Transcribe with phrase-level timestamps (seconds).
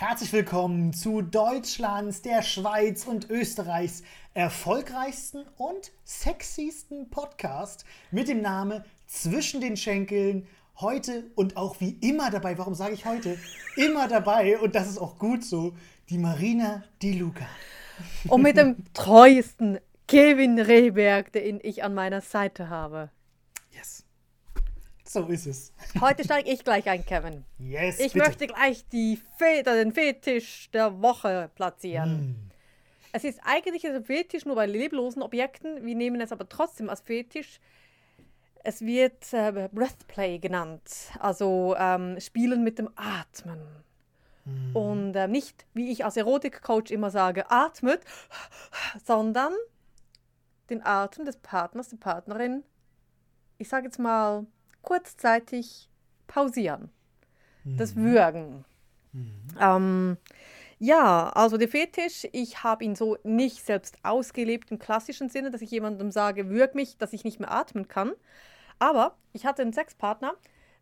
[0.00, 8.82] Herzlich willkommen zu Deutschlands, der Schweiz und Österreichs erfolgreichsten und sexiesten Podcast mit dem Namen
[9.06, 10.46] Zwischen den Schenkeln.
[10.80, 13.36] Heute und auch wie immer dabei, warum sage ich heute?
[13.76, 15.74] Immer dabei und das ist auch gut so,
[16.08, 17.46] die Marina Di Luca.
[18.26, 23.10] Und mit dem treuesten Kevin Rehberg, den ich an meiner Seite habe.
[25.12, 25.72] So ist es.
[26.00, 27.44] Heute steige ich gleich ein, Kevin.
[27.58, 27.98] Yes.
[27.98, 28.26] Ich bitte.
[28.26, 32.10] möchte gleich die Fe den Fetisch der Woche platzieren.
[32.10, 32.50] Hm.
[33.10, 35.84] Es ist eigentlich ein Fetisch nur bei leblosen Objekten.
[35.84, 37.58] Wir nehmen es aber trotzdem als Fetisch.
[38.62, 40.82] Es wird äh, Breathplay genannt,
[41.18, 43.58] also ähm, Spielen mit dem Atmen.
[44.74, 48.02] Und äh, nicht, wie ich als Erotikcoach immer sage, atmet,
[49.04, 49.54] sondern
[50.68, 52.62] den Atem des Partners, der Partnerin,
[53.58, 54.46] ich sage jetzt mal,
[54.82, 55.88] kurzzeitig
[56.26, 56.90] pausieren.
[57.64, 58.64] Das Würgen.
[59.60, 60.16] Ähm,
[60.78, 65.60] ja, also der Fetisch, ich habe ihn so nicht selbst ausgelebt im klassischen Sinne, dass
[65.60, 68.12] ich jemandem sage, würg mich, dass ich nicht mehr atmen kann.
[68.78, 70.34] Aber ich hatte einen Sexpartner,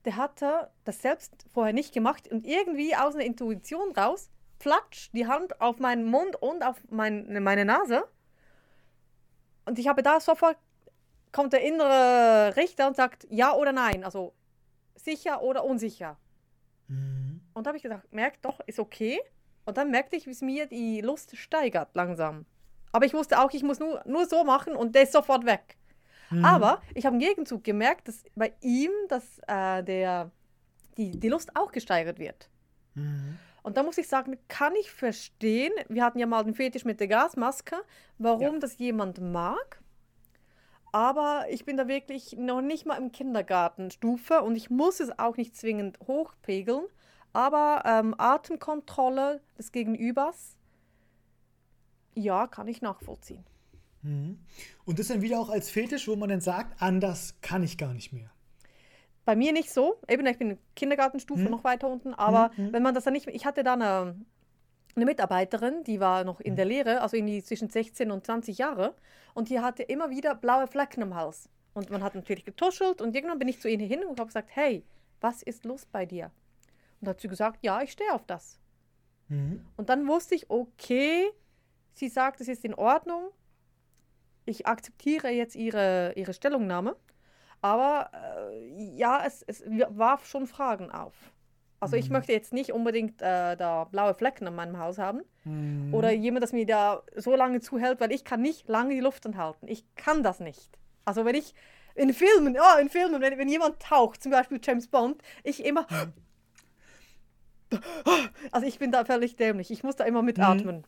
[0.04, 5.26] der hatte das selbst vorher nicht gemacht und irgendwie aus einer Intuition raus, platsch, die
[5.26, 8.04] Hand auf meinen Mund und auf mein, meine Nase.
[9.64, 10.56] Und ich habe da sofort,
[11.32, 14.34] kommt der innere Richter und sagt ja oder nein, also
[14.94, 16.16] sicher oder unsicher.
[16.88, 17.40] Mhm.
[17.54, 19.20] Und da habe ich gesagt, merkt doch, ist okay.
[19.64, 22.46] Und dann merkte ich, wie es mir die Lust steigert langsam.
[22.92, 25.76] Aber ich wusste auch, ich muss nur, nur so machen und der ist sofort weg.
[26.30, 26.44] Mhm.
[26.44, 30.30] Aber ich habe im Gegenzug gemerkt, dass bei ihm dass, äh, der,
[30.96, 32.48] die, die Lust auch gesteigert wird.
[32.94, 33.38] Mhm.
[33.62, 37.00] Und da muss ich sagen, kann ich verstehen, wir hatten ja mal den Fetisch mit
[37.00, 37.76] der Gasmaske,
[38.16, 38.58] warum Ja.
[38.60, 39.82] das jemand mag.
[40.92, 45.36] Aber ich bin da wirklich noch nicht mal im Kindergartenstufe und ich muss es auch
[45.36, 46.84] nicht zwingend hochpegeln.
[47.32, 50.56] Aber ähm, Atemkontrolle des Gegenübers,
[52.14, 53.44] ja, kann ich nachvollziehen.
[54.02, 54.38] Mhm.
[54.84, 57.92] Und das dann wieder auch als Fetisch, wo man dann sagt, anders kann ich gar
[57.94, 58.30] nicht mehr.
[59.24, 60.00] Bei mir nicht so.
[60.08, 61.50] Eben, ich bin in Kindergartenstufe Mhm.
[61.50, 62.14] noch weiter unten.
[62.14, 62.72] Aber Mhm.
[62.72, 63.26] wenn man das dann nicht.
[63.28, 64.16] Ich hatte da eine,
[64.96, 68.94] eine Mitarbeiterin, die war noch in der Lehre, also irgendwie zwischen 16 und 20 Jahre.
[69.34, 71.48] Und die hatte immer wieder blaue Flecken am Hals.
[71.74, 73.00] Und man hat natürlich getuschelt.
[73.00, 74.84] Und irgendwann bin ich zu ihr hin und habe gesagt: Hey,
[75.20, 76.30] was ist los bei dir?
[77.00, 78.58] Und hat sie gesagt: Ja, ich stehe auf das.
[79.28, 79.64] Mhm.
[79.76, 81.28] Und dann wusste ich: Okay,
[81.94, 83.30] sie sagt, es ist in Ordnung.
[84.44, 86.96] Ich akzeptiere jetzt ihre, ihre Stellungnahme.
[87.60, 91.14] Aber äh, ja, es, es warf schon Fragen auf.
[91.80, 92.14] Also ich Mhm.
[92.14, 95.22] möchte jetzt nicht unbedingt äh, da blaue Flecken an meinem Haus haben.
[95.44, 95.94] Mhm.
[95.94, 99.24] Oder jemand, das mir da so lange zuhält, weil ich kann nicht lange die Luft
[99.26, 99.68] anhalten.
[99.68, 100.76] Ich kann das nicht.
[101.04, 101.54] Also wenn ich
[101.94, 105.86] in Filmen, ja, in Filmen, wenn, wenn jemand taucht, zum Beispiel James Bond, ich immer...
[108.50, 109.70] Also ich bin da völlig dämlich.
[109.70, 110.84] Ich muss da immer mitatmen.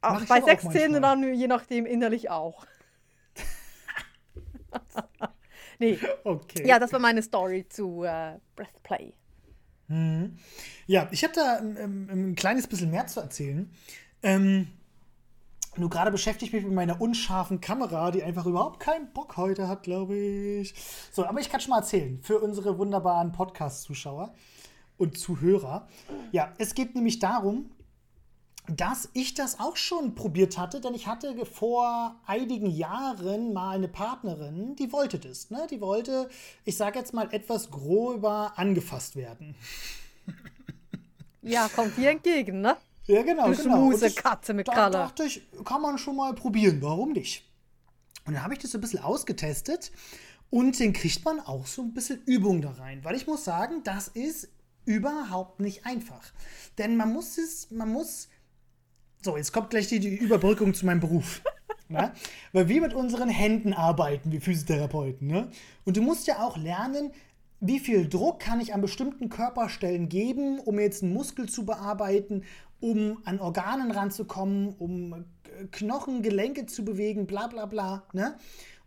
[0.00, 1.22] Auch Mach ich Bei auch Sexszenen manchmal.
[1.22, 2.64] dann je nachdem innerlich auch.
[5.78, 6.66] nee, Okay.
[6.66, 9.12] ja, das war meine Story zu äh, Breathplay.
[9.90, 10.38] Mhm.
[10.86, 13.70] Ja, ich habe da ähm, ähm, ein kleines bisschen mehr zu erzählen.
[14.22, 14.68] Ähm,
[15.76, 19.82] nur gerade beschäftigt mich mit meiner unscharfen Kamera, die einfach überhaupt keinen Bock heute hat,
[19.82, 20.74] glaube ich.
[21.12, 24.32] So, aber ich kann schon mal erzählen für unsere wunderbaren Podcast-Zuschauer
[24.96, 25.88] und Zuhörer.
[26.32, 27.70] Ja, es geht nämlich darum,
[28.68, 33.88] dass ich das auch schon probiert hatte, denn ich hatte vor einigen Jahren mal eine
[33.88, 35.50] Partnerin, die wollte das.
[35.50, 35.66] Ne?
[35.70, 36.28] Die wollte,
[36.64, 39.56] ich sage jetzt mal, etwas grober angefasst werden.
[41.42, 42.76] Ja, kommt dir entgegen, ne?
[43.06, 43.48] Ja, genau.
[43.50, 43.90] Du genau.
[43.90, 44.92] Ich- Schmusekatze mit Da Kralle.
[44.92, 47.44] dachte ich, kann man schon mal probieren, warum nicht?
[48.26, 49.90] Und dann habe ich das so ein bisschen ausgetestet
[50.50, 53.02] und dann kriegt man auch so ein bisschen Übung da rein.
[53.02, 54.48] Weil ich muss sagen, das ist
[54.84, 56.22] überhaupt nicht einfach.
[56.78, 58.28] Denn man muss es, man muss.
[59.22, 61.42] So, jetzt kommt gleich die, die Überbrückung zu meinem Beruf.
[61.88, 62.12] Ne?
[62.52, 65.26] Weil wir mit unseren Händen arbeiten, wir Physiotherapeuten.
[65.26, 65.48] Ne?
[65.84, 67.10] Und du musst ja auch lernen,
[67.58, 72.44] wie viel Druck kann ich an bestimmten Körperstellen geben, um jetzt einen Muskel zu bearbeiten,
[72.78, 78.04] um an Organen ranzukommen, um äh, Knochen, Gelenke zu bewegen, bla bla bla.
[78.12, 78.36] Ne?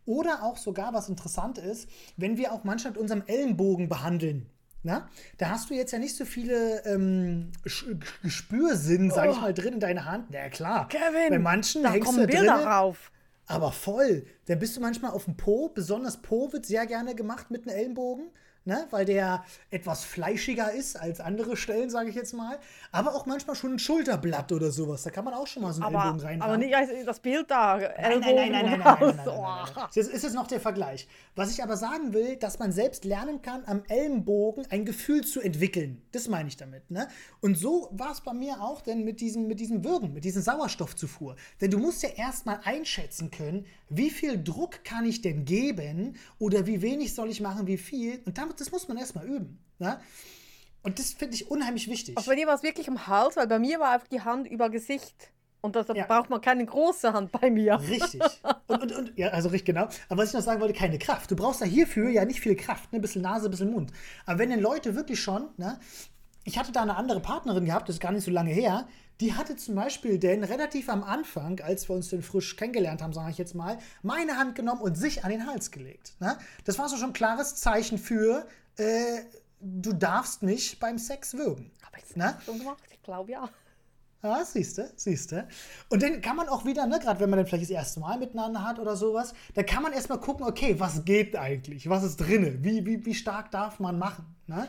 [0.06, 4.46] Oder auch sogar, was interessant ist, wenn wir auch manchmal mit unserem Ellenbogen behandeln.
[4.84, 5.10] Na?
[5.38, 7.52] Da hast du jetzt ja nicht so viele ähm,
[8.22, 10.28] Gespürsinn, sag ich mal, drin in deiner Hand.
[10.32, 10.88] Na klar.
[10.90, 13.12] Kevin, Bei manchen da hängst kommen du Bilder drin, rauf.
[13.48, 14.26] aber voll.
[14.48, 15.70] Dann bist du manchmal auf dem Po.
[15.70, 18.30] Besonders Po wird sehr gerne gemacht mit einem Ellenbogen.
[18.66, 18.88] Ne?
[18.92, 22.60] weil der etwas fleischiger ist als andere Stellen, sage ich jetzt mal.
[22.92, 25.04] Aber auch manchmal schon ein Schulterblatt oder sowas.
[25.04, 26.52] Da kann man auch schon mal so einen aber, Ellbogen reinhauen.
[26.52, 27.78] aber nicht als das Bild da.
[27.78, 29.00] Nein, nein, nein, nein, nein, und nein, nein, nein, raus.
[29.00, 29.88] nein, nein, nein, nein.
[29.96, 31.08] Das ist jetzt noch der Vergleich.
[31.36, 35.42] Was ich aber sagen will, dass man selbst lernen kann, am Ellenbogen ein Gefühl zu
[35.42, 36.02] entwickeln.
[36.12, 36.90] Das meine ich damit.
[36.92, 37.08] Ne?
[37.42, 40.42] Und so war es bei mir auch denn mit diesem, mit diesem Würgen, mit diesem
[40.42, 41.36] Sauerstoffzufuhr.
[41.62, 46.66] Denn du musst ja erstmal einschätzen können, wie viel Druck kann ich denn geben oder
[46.66, 48.22] wie wenig soll ich machen, wie viel.
[48.26, 49.64] Und das muss man erstmal üben.
[49.80, 50.00] Ne?
[50.84, 52.18] Und das finde ich unheimlich wichtig.
[52.18, 54.48] Also bei dir war es wirklich am Hals, weil bei mir war einfach die Hand
[54.48, 55.32] über Gesicht.
[55.62, 56.06] Und da Ja.
[56.06, 57.80] braucht man keine große Hand bei mir.
[57.80, 58.22] Richtig.
[58.68, 59.88] Und, und, und, ja, also richtig genau.
[60.10, 61.32] Aber was ich noch sagen wollte, keine Kraft.
[61.32, 63.00] Du brauchst ja hierfür ja nicht viel Kraft, ne?
[63.00, 63.94] Ein bisschen Nase, ein bisschen Mund.
[64.26, 65.80] Aber wenn denn Leute wirklich schon, ne?
[66.46, 68.88] Ich hatte da eine andere Partnerin gehabt, das ist gar nicht so lange her.
[69.22, 73.14] Die hatte zum Beispiel denn relativ am Anfang, als wir uns denn frisch kennengelernt haben,
[73.14, 76.14] sage ich jetzt mal, meine Hand genommen und sich an den Hals gelegt.
[76.20, 76.38] Ne?
[76.66, 78.46] Das war so schon ein klares Zeichen für,
[78.78, 79.20] äh,
[79.62, 81.72] du darfst mich beim Sex würgen.
[81.84, 82.38] Habe ich das Ne?
[82.44, 82.84] schon gemacht?
[82.92, 83.50] Ich glaube ja.
[84.24, 85.46] Ja, siehst du, siehst du.
[85.90, 88.18] Und dann kann man auch wieder, ne, gerade wenn man dann vielleicht das erste Mal
[88.18, 91.90] miteinander hat oder sowas, da kann man erstmal gucken, okay, was geht eigentlich?
[91.90, 92.64] Was ist drinne?
[92.64, 94.26] Wie, wie, wie stark darf man machen?
[94.48, 94.68] Ne?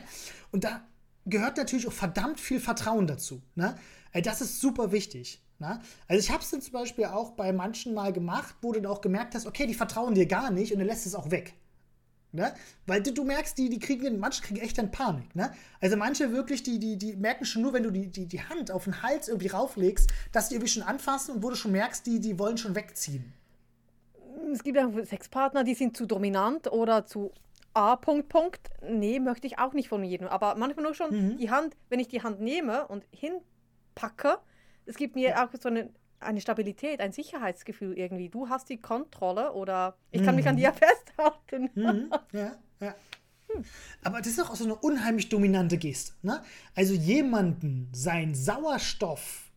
[0.51, 0.81] Und da
[1.25, 3.41] gehört natürlich auch verdammt viel Vertrauen dazu.
[3.55, 3.75] Ne?
[4.23, 5.41] Das ist super wichtig.
[5.59, 5.79] Ne?
[6.07, 8.91] Also ich habe es dann zum Beispiel auch bei manchen mal gemacht, wo du dann
[8.91, 11.53] auch gemerkt hast, okay, die vertrauen dir gar nicht und dann lässt es auch weg.
[12.35, 12.53] Ne?
[12.85, 15.33] Weil du, du merkst, die, die kriegen, manche kriegen echt dann Panik.
[15.35, 15.53] Ne?
[15.79, 18.71] Also manche wirklich, die, die, die merken schon nur, wenn du die, die, die Hand
[18.71, 22.05] auf den Hals irgendwie rauflegst, dass die irgendwie schon anfassen und wo du schon merkst,
[22.05, 23.33] die, die wollen schon wegziehen.
[24.51, 27.31] Es gibt ja Sexpartner, die sind zu dominant oder zu
[27.75, 27.95] A.
[27.97, 28.69] Punkt, Punkt.
[28.87, 30.27] Nee, möchte ich auch nicht von jedem.
[30.27, 31.37] Aber manchmal nur schon Mhm.
[31.37, 34.37] die Hand, wenn ich die Hand nehme und hinpacke,
[34.85, 35.89] es gibt mir auch so eine,
[36.19, 38.29] eine Stabilität, ein Sicherheitsgefühl irgendwie.
[38.29, 41.69] Du hast die Kontrolle oder ich kann mich an dir festhalten.
[41.75, 42.11] Mhm.
[42.31, 42.95] Ja, ja.
[44.03, 46.13] Aber das ist auch so eine unheimlich dominante Geste.
[46.23, 46.41] Ne?
[46.75, 48.33] Also jemanden sein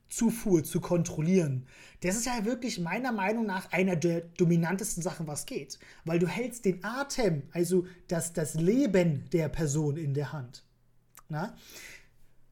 [0.08, 1.66] Sauerstoffzufuhr zu kontrollieren,
[2.00, 5.78] das ist ja wirklich meiner Meinung nach einer der dominantesten Sachen, was geht.
[6.04, 10.64] Weil du hältst den Atem, also das, das Leben der Person in der Hand.
[11.28, 11.56] Na?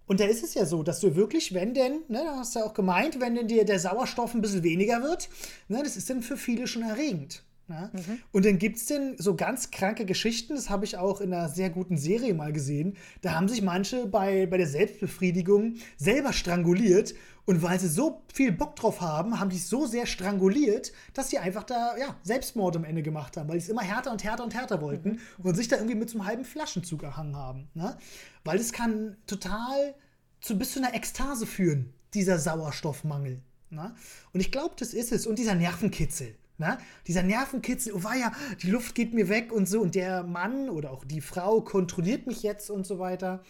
[0.07, 2.61] Und da ist es ja so, dass du wirklich, wenn denn, ne, da hast du
[2.61, 5.29] ja auch gemeint, wenn denn dir der Sauerstoff ein bisschen weniger wird,
[5.69, 7.43] ne, das ist dann für viele schon erregend.
[7.69, 7.91] Ne?
[8.31, 11.49] Und dann gibt es denn so ganz kranke Geschichten, das habe ich auch in einer
[11.49, 12.97] sehr guten Serie mal gesehen.
[13.23, 17.15] Da haben sich manche bei, bei der Selbstbefriedigung selber stranguliert
[17.47, 21.31] und weil sie so viel Bock drauf haben, haben die es so sehr stranguliert, dass
[21.31, 24.25] sie einfach da ja, Selbstmord am Ende gemacht haben, weil sie es immer härter und
[24.25, 27.69] härter und härter wollten und sich da irgendwie mit so einem halben Flaschenzug erhangen haben.
[27.75, 27.97] Ne?
[28.45, 29.95] Weil es kann total
[30.41, 33.41] zu bis zu einer Ekstase führen, dieser Sauerstoffmangel.
[33.71, 33.95] Ne?
[34.33, 35.27] Und ich glaube, das ist es.
[35.27, 36.35] Und dieser Nervenkitzel.
[36.59, 36.79] Ne?
[37.07, 38.33] Dieser Nervenkitzel, oh weia,
[38.63, 39.81] die Luft geht mir weg und so.
[39.81, 43.45] Und der Mann oder auch die Frau kontrolliert mich jetzt und so weiter.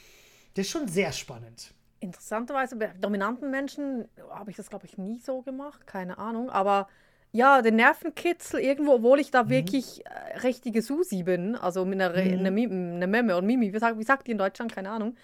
[0.54, 1.72] Das ist schon sehr spannend.
[2.00, 5.86] Interessanterweise bei dominanten Menschen habe ich das, glaube ich, nie so gemacht.
[5.86, 6.50] Keine Ahnung.
[6.50, 6.88] Aber
[7.32, 9.48] ja, den Nervenkitzel irgendwo, obwohl ich da Mhm.
[9.48, 13.78] wirklich äh, richtige Susi bin, also mit einer, Re- einer, einer Memme und Mimi, wie
[13.78, 14.72] sagt, wie sagt die in Deutschland?
[14.74, 15.16] Keine Ahnung.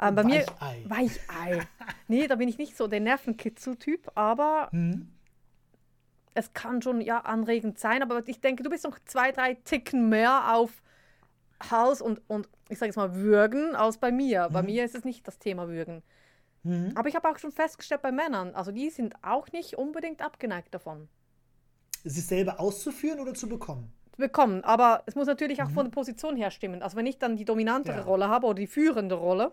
[0.00, 0.84] Ähm, bei mir Weichei.
[0.84, 1.68] Weichei.
[2.08, 5.08] nee, da bin ich nicht so der Nervenkitzel-Typ, aber Mhm.
[6.34, 8.02] es kann schon ja anregend sein.
[8.02, 10.82] Aber ich denke, du bist noch zwei, drei Ticken mehr auf
[11.70, 14.48] Hals und, und ich sage jetzt mal Würgen als bei mir.
[14.52, 16.02] Bei mir ist es nicht das Thema Würgen.
[16.62, 16.92] Mhm.
[16.94, 20.74] Aber ich habe auch schon festgestellt bei Männern, also die sind auch nicht unbedingt abgeneigt
[20.74, 21.08] davon.
[22.04, 23.92] Sich selber auszuführen oder zu bekommen?
[24.16, 26.82] Bekommen, aber es muss natürlich auch von der Position her stimmen.
[26.82, 28.02] Also wenn ich dann die dominantere Ja.
[28.02, 29.52] Rolle habe oder die führende Rolle,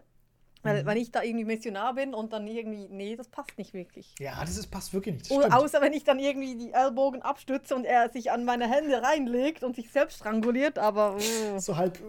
[0.62, 4.14] weil wenn ich da irgendwie Missionar bin und dann irgendwie, nee, das passt nicht wirklich.
[4.20, 5.32] Ja, das ist, passt wirklich nicht.
[5.32, 9.02] Oder außer wenn ich dann irgendwie die Ellbogen abstütze und er sich an meine Hände
[9.02, 12.00] reinlegt und sich selbst stranguliert, aber äh, so halb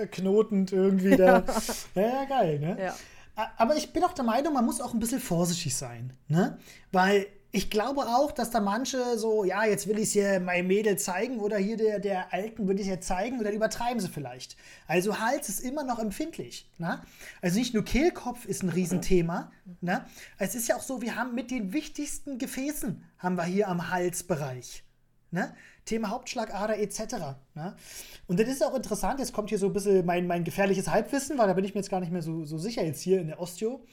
[0.00, 1.44] äh, knotend irgendwie da.
[1.94, 2.76] ja, ja, geil, ne?
[2.80, 2.94] ja.
[3.56, 6.58] Aber ich bin auch der Meinung, man muss auch ein bisschen vorsichtig sein, ne?
[6.90, 10.66] Weil ich glaube auch, dass da manche so, ja, jetzt will ich es hier meinem
[10.66, 14.08] Mädel zeigen oder hier der, der Alten will ich es ja zeigen dann übertreiben sie
[14.08, 14.56] vielleicht.
[14.86, 17.00] Also Hals ist immer noch empfindlich, ne?
[17.40, 19.50] Also nicht nur Kehlkopf ist ein Riesenthema,
[19.80, 20.04] ne?
[20.36, 23.90] Es ist ja auch so, wir haben mit den wichtigsten Gefäßen haben wir hier am
[23.90, 24.84] Halsbereich.
[25.30, 25.54] Ne?
[25.84, 27.00] Thema Hauptschlagader etc.
[27.54, 27.76] Ne?
[28.26, 31.36] Und das ist auch interessant, jetzt kommt hier so ein bisschen mein, mein gefährliches Halbwissen,
[31.36, 33.26] weil da bin ich mir jetzt gar nicht mehr so, so sicher jetzt hier in
[33.26, 33.84] der Osteo.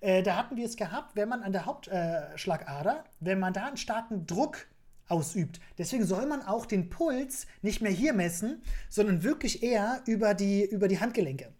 [0.00, 3.66] Äh, da hatten wir es gehabt, wenn man an der Hauptschlagader, äh, wenn man da
[3.66, 4.66] einen starken Druck
[5.08, 5.60] ausübt.
[5.76, 10.64] Deswegen soll man auch den Puls nicht mehr hier messen, sondern wirklich eher über die,
[10.64, 11.52] über die Handgelenke.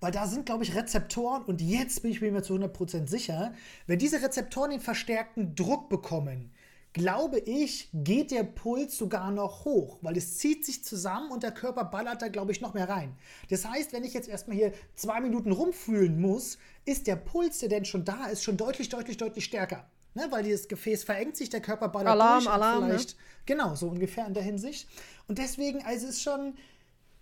[0.00, 3.54] Weil da sind, glaube ich, Rezeptoren und jetzt bin ich mir zu 100% sicher,
[3.86, 6.52] wenn diese Rezeptoren den verstärkten Druck bekommen,
[6.96, 11.52] glaube ich, geht der Puls sogar noch hoch, weil es zieht sich zusammen und der
[11.52, 13.14] Körper ballert da, glaube ich, noch mehr rein.
[13.50, 17.68] Das heißt, wenn ich jetzt erstmal hier zwei Minuten rumfühlen muss, ist der Puls, der
[17.68, 19.84] denn schon da ist, schon deutlich, deutlich, deutlich stärker.
[20.14, 22.54] Ne, weil dieses Gefäß verengt sich, der Körper ballert Alarm, durch.
[22.54, 22.94] Alarm, ne?
[22.94, 24.88] vielleicht, Genau, so ungefähr in der Hinsicht.
[25.28, 26.54] Und deswegen, also es ist schon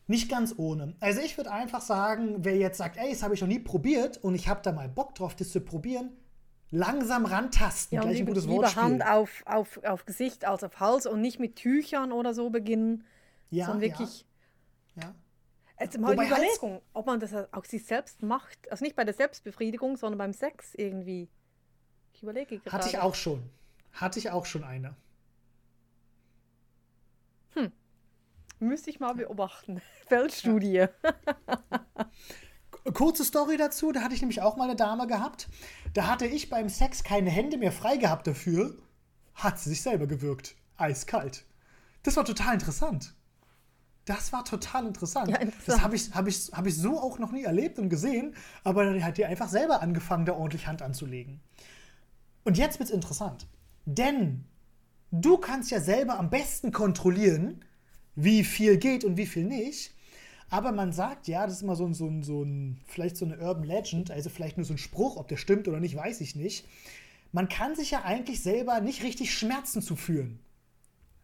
[0.06, 0.94] nicht ganz ohne.
[1.00, 4.22] Also ich würde einfach sagen, wer jetzt sagt, ey, das habe ich noch nie probiert
[4.22, 6.12] und ich habe da mal Bock drauf, das zu probieren,
[6.74, 7.96] langsam rantasten.
[7.96, 8.82] Ja, Gleich ein gutes Wortspiel.
[8.82, 13.04] Hand auf, auf, auf Gesicht als auf Hals und nicht mit Tüchern oder so beginnen,
[13.50, 14.26] ja, sondern wirklich
[14.96, 15.14] Ja, ja.
[15.80, 18.70] Jetzt mal Wobei die Überlegung, ob man das auch sich selbst macht.
[18.70, 21.28] Also nicht bei der Selbstbefriedigung, sondern beim Sex irgendwie.
[22.12, 22.72] Ich überlege gerade.
[22.72, 23.42] Hatte ich auch schon.
[23.92, 24.94] Hatte ich auch schon eine.
[28.64, 29.80] Müsste ich mal beobachten.
[30.06, 30.86] Feldstudie.
[32.92, 35.48] Kurze Story dazu, da hatte ich nämlich auch mal eine Dame gehabt.
[35.94, 38.76] Da hatte ich beim Sex keine Hände mehr frei gehabt dafür.
[39.34, 40.54] Hat sie sich selber gewürgt.
[40.76, 41.44] Eiskalt.
[42.02, 43.14] Das war total interessant.
[44.04, 45.30] Das war total interessant.
[45.30, 45.68] Ja, interessant.
[45.68, 48.34] Das habe ich, hab ich, hab ich so auch noch nie erlebt und gesehen.
[48.62, 51.40] Aber dann hat die einfach selber angefangen, da ordentlich Hand anzulegen.
[52.44, 53.46] Und jetzt wird's interessant.
[53.86, 54.44] Denn
[55.10, 57.64] du kannst ja selber am besten kontrollieren,
[58.14, 59.93] wie viel geht und wie viel nicht.
[60.50, 63.24] Aber man sagt ja, das ist immer so ein, so ein, so ein, vielleicht so
[63.24, 66.20] eine Urban Legend, also vielleicht nur so ein Spruch, ob der stimmt oder nicht, weiß
[66.20, 66.66] ich nicht.
[67.32, 70.38] Man kann sich ja eigentlich selber nicht richtig Schmerzen zuführen.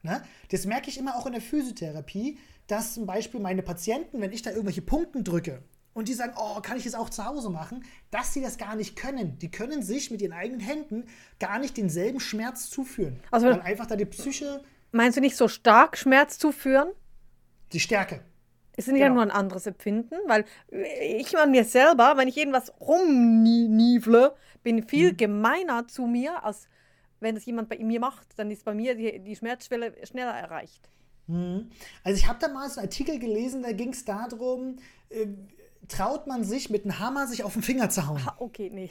[0.02, 0.22] Ne?
[0.50, 4.42] Das merke ich immer auch in der Physiotherapie, dass zum Beispiel meine Patienten, wenn ich
[4.42, 5.62] da irgendwelche Punkten drücke
[5.92, 8.76] und die sagen, oh, kann ich das auch zu Hause machen, dass sie das gar
[8.76, 9.38] nicht können.
[9.38, 11.04] Die können sich mit ihren eigenen Händen
[11.38, 13.20] gar nicht denselben Schmerz zuführen.
[13.30, 14.62] Also- weil einfach da die Psyche,
[14.92, 16.88] Meinst du nicht so stark Schmerz zuführen?
[17.72, 18.24] die Stärke.
[18.80, 19.14] Ist es ja Genau.
[19.14, 20.14] nur ein anderes Empfinden?
[20.26, 20.44] Weil
[21.02, 24.88] ich an mir selber, wenn ich irgendwas rumniefle, bin Mhm.
[24.88, 26.68] viel gemeiner zu mir, als
[27.20, 28.26] wenn es jemand bei mir macht.
[28.38, 30.88] Dann ist bei mir die, die Schmerzschwelle schneller erreicht.
[32.02, 34.76] Also ich habe da mal so einen Artikel gelesen, da ging es darum,
[35.10, 35.26] äh,
[35.86, 38.20] traut man sich mit einem Hammer sich auf den Finger zu hauen.
[38.26, 38.90] Ah, okay, nee.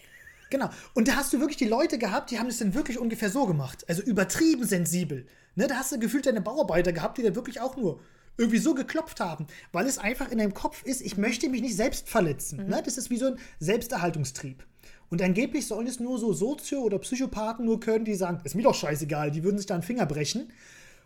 [0.50, 0.70] Genau.
[0.96, 3.46] Und da hast du wirklich die Leute gehabt, die haben das dann wirklich ungefähr so
[3.46, 3.84] gemacht.
[3.90, 5.28] Also übertrieben sensibel.
[5.56, 8.00] Ne, da hast du gefühlt deine Bauarbeiter gehabt, die dann wirklich auch nur
[8.40, 11.76] irgendwie so geklopft haben, weil es einfach in deinem Kopf ist, ich möchte mich nicht
[11.76, 12.68] selbst verletzen.
[12.68, 12.82] Ne?
[12.84, 14.66] Das ist wie so ein Selbsterhaltungstrieb.
[15.10, 18.64] Und angeblich sollen es nur so Sozio- oder Psychopathen nur können, die sagen, ist mir
[18.64, 20.52] doch scheißegal, die würden sich da einen Finger brechen.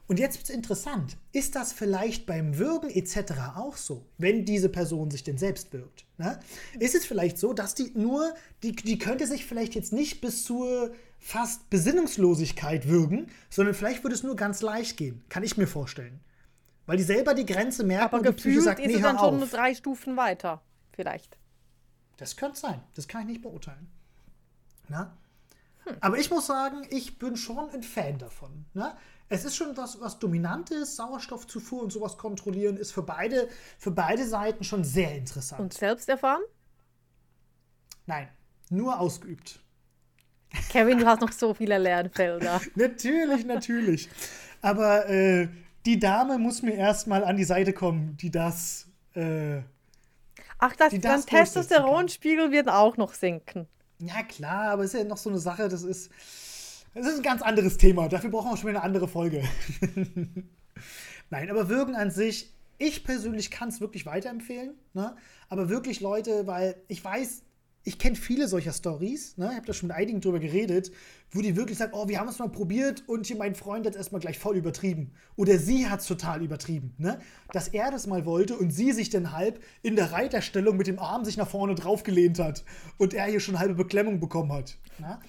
[0.05, 1.17] Und jetzt wird es interessant.
[1.31, 3.55] Ist das vielleicht beim Würgen etc.
[3.55, 6.05] auch so, wenn diese Person sich denn selbst wirkt?
[6.17, 6.39] Ne?
[6.77, 10.43] Ist es vielleicht so, dass die nur, die, die könnte sich vielleicht jetzt nicht bis
[10.43, 15.23] zur fast Besinnungslosigkeit würgen, sondern vielleicht würde es nur ganz leicht gehen.
[15.29, 16.19] Kann ich mir vorstellen.
[16.85, 19.17] Weil die selber die Grenze merken Aber und die Psyche gefühlt sagt, ist nee, dann
[19.17, 19.51] schon auf.
[19.51, 20.61] drei Stufen weiter.
[20.91, 21.37] Vielleicht.
[22.17, 22.81] Das könnte sein.
[22.95, 23.87] Das kann ich nicht beurteilen.
[24.89, 25.17] Na?
[25.99, 28.65] Aber ich muss sagen, ich bin schon ein Fan davon.
[28.73, 28.95] Ne?
[29.29, 34.25] Es ist schon was, was Dominantes, Sauerstoffzufuhr und sowas kontrollieren, ist für beide, für beide
[34.25, 35.61] Seiten schon sehr interessant.
[35.61, 36.41] Und selbst erfahren?
[38.05, 38.29] Nein,
[38.69, 39.59] nur ausgeübt.
[40.69, 42.61] Kevin, du hast noch so viele Lernfelder.
[42.75, 44.09] Natürlich, natürlich.
[44.61, 45.47] Aber äh,
[45.85, 48.87] die Dame muss mir erstmal an die Seite kommen, die das.
[49.15, 49.61] Äh,
[50.59, 53.67] Ach, das, Die das durchsetzen Testosteronspiegel wird auch noch sinken.
[53.99, 56.09] ja, klar, aber es ist ja noch so eine Sache, das ist.
[56.93, 58.07] Das ist ein ganz anderes Thema.
[58.07, 59.43] Dafür brauchen wir schon wieder eine andere Folge.
[61.31, 64.75] Nein, aber Würgen an sich, ich persönlich kann es wirklich weiterempfehlen.
[64.93, 65.15] Ne?
[65.49, 67.41] Aber wirklich Leute, weil ich weiß,
[67.85, 69.49] ich kenne viele solcher Stories, ne?
[69.49, 70.91] ich habe da schon mit einigen drüber geredet,
[71.31, 73.93] wo die wirklich sagen, oh, wir haben es mal probiert und hier mein Freund hat
[73.93, 75.11] es erstmal gleich voll übertrieben.
[75.35, 76.93] Oder sie hat es total übertrieben.
[76.97, 77.19] Ne?
[77.51, 80.97] Dass er das mal wollte und sie sich dann halb in der Reiterstellung mit dem
[80.97, 82.63] Arm sich nach vorne draufgelehnt hat
[82.97, 84.77] und er hier schon halbe Beklemmung bekommen hat.
[84.99, 85.19] Ne?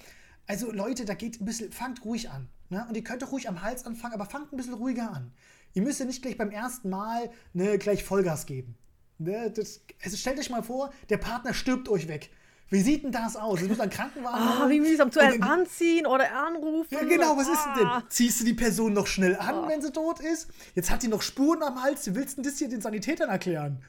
[0.47, 2.47] Also Leute, da geht ein bisschen, fangt ruhig an.
[2.69, 2.85] Ne?
[2.87, 5.33] Und ihr könnt auch ruhig am Hals anfangen, aber fangt ein bisschen ruhiger an.
[5.73, 8.77] Ihr müsst ja nicht gleich beim ersten Mal ne, gleich Vollgas geben.
[9.17, 9.51] Ne?
[9.51, 12.29] Das, also stellt euch mal vor, der Partner stirbt euch weg.
[12.69, 13.61] Wie sieht denn das aus?
[13.61, 14.39] Es muss ein Krankenwagen.
[14.41, 14.69] Ah, holen.
[14.71, 15.11] wie mühsam.
[15.11, 16.87] Zuerst anziehen oder anrufen.
[16.91, 17.99] ja, genau, was ist denn Ah.
[18.01, 18.09] denn?
[18.09, 20.49] Ziehst du die Person noch schnell an, wenn sie tot ist?
[20.73, 22.07] Jetzt hat die noch Spuren am Hals.
[22.07, 23.83] Wie willst du das hier den Sanitätern erklären?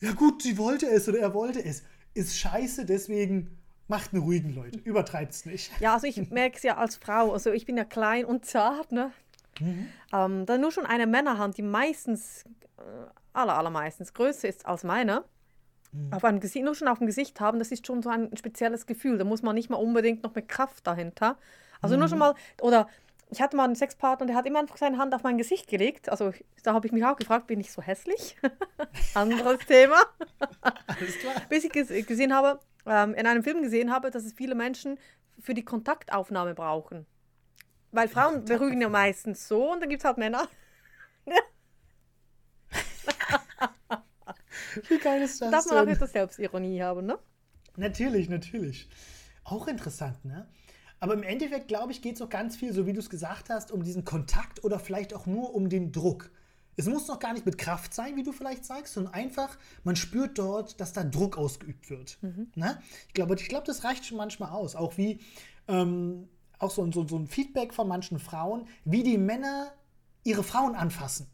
[0.00, 1.82] Ja, gut, sie wollte es oder er wollte es.
[2.14, 3.56] Ist scheiße, deswegen
[3.88, 4.78] macht einen ruhigen, Leute.
[4.80, 5.70] Übertreibt's nicht.
[5.80, 7.32] Ja, also ich merke es ja als Frau.
[7.32, 9.10] Also ich bin ja klein und zart, ne?
[10.12, 12.44] Ähm, dann nur schon eine Männerhand, die meistens,
[12.76, 12.82] äh,
[13.32, 15.24] aller, allermeistens größer ist als meine,
[16.10, 18.86] auf einem Gesicht, nur schon auf dem Gesicht haben, das ist schon so ein spezielles
[18.86, 19.18] Gefühl.
[19.18, 21.38] Da muss man nicht mal unbedingt noch mit Kraft dahinter.
[21.80, 22.88] Also nur schon mal, oder
[23.30, 26.08] ich hatte mal einen Sexpartner, der hat immer einfach seine Hand auf mein Gesicht gelegt.
[26.08, 28.36] Also da habe ich mich auch gefragt, bin ich so hässlich?
[29.14, 29.96] Anderes Thema.
[30.86, 31.34] Alles klar.
[31.48, 34.98] Bis ich ges gesehen habe, ähm, in einem Film gesehen habe, dass es viele Menschen
[35.38, 37.06] für die Kontaktaufnahme brauchen.
[37.92, 40.48] Weil Frauen beruhigen ja meistens so und dann gibt es halt Männer.
[44.88, 47.18] Wie geil ist das Darf man auch etwas Selbstironie haben, ne?
[47.76, 48.88] Natürlich, natürlich.
[49.44, 50.48] Auch interessant, ne?
[51.00, 53.50] Aber im Endeffekt, glaube ich, geht es auch ganz viel, so wie du es gesagt
[53.50, 56.30] hast, um diesen Kontakt oder vielleicht auch nur um den Druck.
[56.76, 59.96] Es muss noch gar nicht mit Kraft sein, wie du vielleicht sagst, sondern einfach, man
[59.96, 62.18] spürt dort, dass da Druck ausgeübt wird.
[62.54, 62.80] Ne?
[63.08, 64.76] Ich glaube, ich glaube, das reicht schon manchmal aus.
[64.76, 65.20] Auch wie,
[65.66, 69.72] ähm, auch so, so, so ein Feedback von manchen Frauen, wie die Männer
[70.24, 71.26] ihre Frauen anfassen.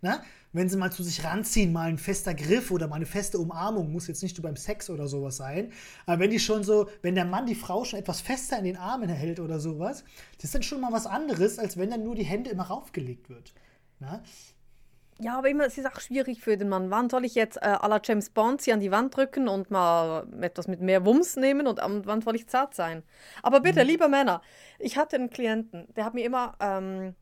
[0.00, 0.22] Ne?
[0.56, 3.92] Wenn sie mal zu sich ranziehen, mal ein fester Griff oder mal eine feste Umarmung,
[3.92, 5.70] muss jetzt nicht nur beim Sex oder sowas sein,
[6.06, 8.76] aber wenn die schon so, wenn der Mann die Frau schon etwas fester in den
[8.76, 10.02] Armen hält oder sowas,
[10.36, 13.28] das ist dann schon mal was anderes, als wenn dann nur die Hände immer raufgelegt
[13.28, 13.52] wird.
[14.00, 14.22] Ne?
[15.18, 16.90] Ja, aber immer, es ist auch schwierig für den Mann.
[16.90, 19.70] Wann soll ich jetzt äh, à la James Bond sie an die Wand drücken und
[19.70, 23.02] mal etwas mit mehr Wumms nehmen und am- wann soll ich zart sein?
[23.42, 24.42] Aber bitte, liebe Männer,
[24.78, 27.14] ich hatte einen Klienten, der hat mir immer, ähm,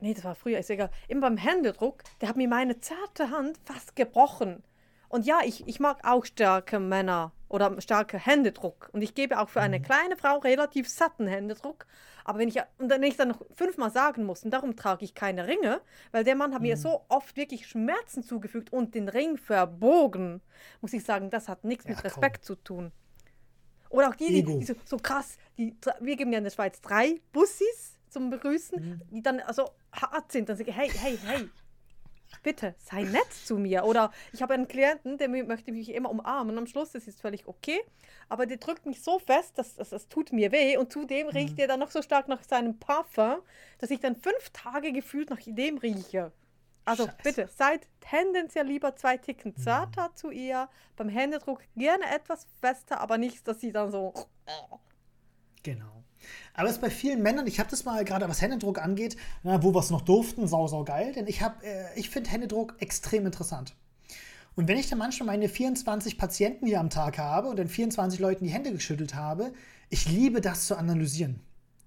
[0.00, 3.58] nee, das war früher, ist egal, immer beim Händedruck, der hat mir meine zarte Hand
[3.64, 4.62] fast gebrochen.
[5.08, 8.90] Und ja, ich, ich mag auch starke Männer oder starke Händedruck.
[8.92, 11.86] Und ich gebe auch für eine kleine Frau relativ satten Händedruck.
[12.24, 15.14] Aber wenn ich, und wenn ich dann noch fünfmal sagen muss, und darum trage ich
[15.14, 19.36] keine Ringe, weil der Mann hat mir so oft wirklich Schmerzen zugefügt und den Ring
[19.36, 20.42] verbogen,
[20.80, 22.10] muss ich sagen, das hat nichts mit Ja, komm.
[22.10, 22.90] Respekt zu tun.
[23.90, 26.80] Oder auch die, die, die so, so krass, die, wir geben ja in der Schweiz
[26.80, 29.00] drei Bussis zum Begrüßen, Mhm.
[29.10, 30.48] die dann also hart sind.
[30.48, 31.50] Dann sage ich, hey, hey, hey,
[32.42, 33.84] bitte, sei nett zu mir.
[33.84, 36.56] Oder ich habe einen Klienten, der möchte mich immer umarmen.
[36.56, 37.78] Am Schluss, das ist völlig okay.
[38.30, 40.78] Aber der drückt mich so fest, dass das, das tut mir weh.
[40.78, 41.32] Und zudem Mhm.
[41.32, 43.36] riecht er dann noch so stark nach seinem Parfum,
[43.78, 46.32] dass ich dann fünf Tage gefühlt nach dem rieche.
[46.86, 47.16] Also Scheiße.
[47.22, 50.68] bitte, seid tendenziell lieber zwei Ticken zarter zu ihr.
[50.96, 54.14] Beim Händedruck gerne etwas fester, aber nicht, dass sie dann so.
[55.64, 56.04] Genau.
[56.54, 59.62] Aber es ist bei vielen Männern, ich habe das mal gerade, was Händedruck angeht, na,
[59.62, 62.74] wo wir es noch durften, sau, sau geil, denn ich, hab, äh, ich finde Händedruck
[62.78, 63.74] extrem interessant.
[64.56, 68.18] Und wenn ich dann manchmal meine 24 Patienten hier am Tag habe und dann 24
[68.18, 69.52] Leuten die Hände geschüttelt habe,
[69.90, 71.40] ich liebe das zu analysieren.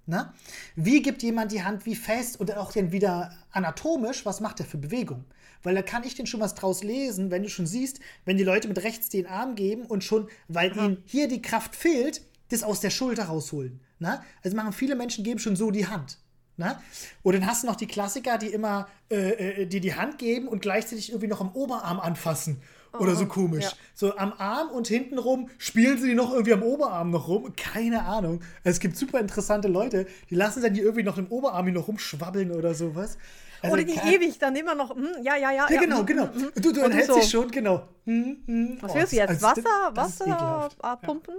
[0.06, 0.34] Na?
[0.76, 4.66] Wie gibt jemand die Hand wie fest und auch dann wieder anatomisch, was macht er
[4.66, 5.26] für Bewegung?
[5.62, 8.44] Weil da kann ich denn schon was draus lesen, wenn du schon siehst, wenn die
[8.44, 12.64] Leute mit rechts den Arm geben und schon, weil ihnen hier die Kraft fehlt, das
[12.64, 13.82] aus der Schulter rausholen.
[14.00, 14.24] Na?
[14.44, 16.18] Also machen viele Menschen geben schon so die Hand.
[16.58, 16.82] Na?
[17.24, 20.48] Oder dann hast du noch die Klassiker, die immer äh, äh, dir die Hand geben
[20.48, 22.62] und gleichzeitig irgendwie noch am Oberarm anfassen.
[22.98, 23.66] Oder so komisch.
[23.66, 23.72] ja.
[23.94, 27.54] So am Arm und hintenrum spielen sie die noch irgendwie am Oberarm noch rum.
[27.56, 28.42] Keine Ahnung.
[28.64, 32.52] Es gibt super interessante Leute, die lassen dann die irgendwie noch im Oberarm noch rumschwabbeln
[32.52, 33.18] oder sowas.
[33.62, 34.96] Also Oder die kein- ewig dann immer noch.
[34.96, 35.68] Hm, ja, ja, ja.
[35.70, 36.34] Ja, genau, hm, genau.
[36.34, 36.52] hm, hm.
[36.62, 37.20] Du, du Und hältst so.
[37.20, 37.88] dich schon, genau.
[38.06, 38.78] Hm, hm.
[38.82, 39.42] Was Oh, willst du jetzt?
[39.42, 40.84] Wasser, Wasser ekelhaft.
[40.84, 41.36] abpumpen?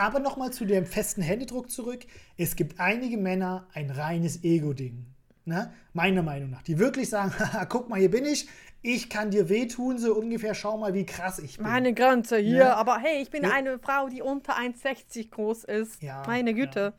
[0.00, 2.06] Aber nochmal zu dem festen Händedruck zurück.
[2.38, 5.04] Es gibt einige Männer ein reines Ego-Ding.
[5.44, 5.72] Ne?
[5.92, 6.62] Meiner Meinung nach.
[6.62, 7.32] Die wirklich sagen,
[7.68, 8.48] guck mal, hier bin ich.
[8.82, 10.54] Ich kann dir wehtun, so ungefähr.
[10.54, 11.66] Schau mal, wie krass ich bin.
[11.66, 12.56] Meine Grenze hier.
[12.58, 12.74] Ja.
[12.76, 13.50] Aber hey, ich bin Ja.
[13.50, 16.00] eine Frau, die unter 1,60 groß ist.
[16.02, 16.94] Ja, Meine Güte.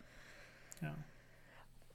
[0.81, 0.93] Ja.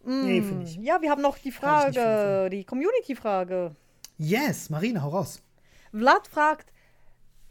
[0.04, 0.74] Nee, finde ich.
[0.76, 3.76] Ja, wir haben noch die Frage, die Community-Frage.
[4.18, 5.40] Yes, Marina, hau raus.
[5.92, 6.72] Vlad fragt,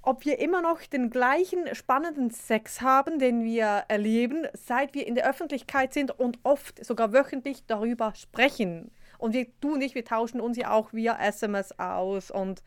[0.06, 5.16] ob wir immer noch den gleichen spannenden Sex haben, den wir erleben, seit wir in
[5.16, 8.92] der Öffentlichkeit sind und oft sogar wöchentlich darüber sprechen.
[9.18, 12.30] Und wir, du und ich, wir tauschen uns ja auch via SMS aus.
[12.30, 12.64] Und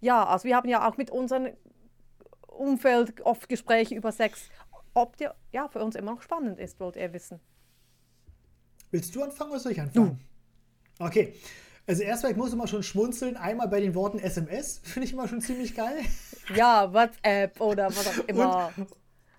[0.00, 1.48] ja, also wir haben ja auch mit unserem
[2.48, 4.48] Umfeld oft Gespräche über Sex.
[4.92, 7.38] Ob der ja für uns immer noch spannend ist, wollt ihr wissen.
[8.90, 10.18] Willst du anfangen oder soll ich anfangen?
[10.98, 11.34] Okay.
[11.86, 13.36] Also erstmal, ich muss immer schon schmunzeln.
[13.36, 15.98] Einmal bei den Worten SMS, finde ich immer schon ziemlich geil.
[16.56, 18.72] Ja, WhatsApp oder was auch immer.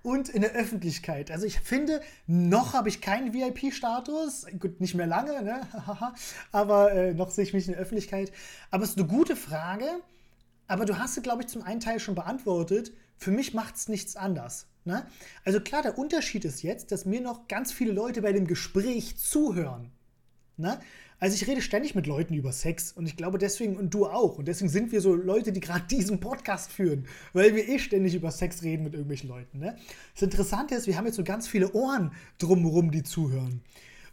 [0.02, 1.30] Und in der Öffentlichkeit.
[1.30, 4.46] Also ich finde, noch habe ich keinen VIP-Status.
[4.58, 5.60] Gut, nicht mehr lange, ne?
[6.54, 8.32] aber äh, noch sehe ich mich in der Öffentlichkeit.
[8.70, 9.88] Aber es ist eine gute Frage.
[10.68, 12.94] Aber du hast sie, glaube ich, zum einen Teil schon beantwortet.
[13.18, 14.68] Für mich macht es nichts anders.
[14.86, 15.06] Ne?
[15.44, 19.18] Also klar, der Unterschied ist jetzt, dass mir noch ganz viele Leute bei dem Gespräch
[19.18, 19.92] zuhören.
[20.62, 20.80] Ne?
[21.20, 24.38] Also ich rede ständig mit Leuten über Sex und ich glaube deswegen, und du auch,
[24.38, 28.16] und deswegen sind wir so Leute, die gerade diesen Podcast führen, weil wir eh ständig
[28.16, 29.60] über Sex reden mit irgendwelchen Leuten.
[29.60, 29.78] Ne?
[30.14, 33.62] Das Interessante ist, wir haben jetzt so ganz viele Ohren drumherum, die zuhören.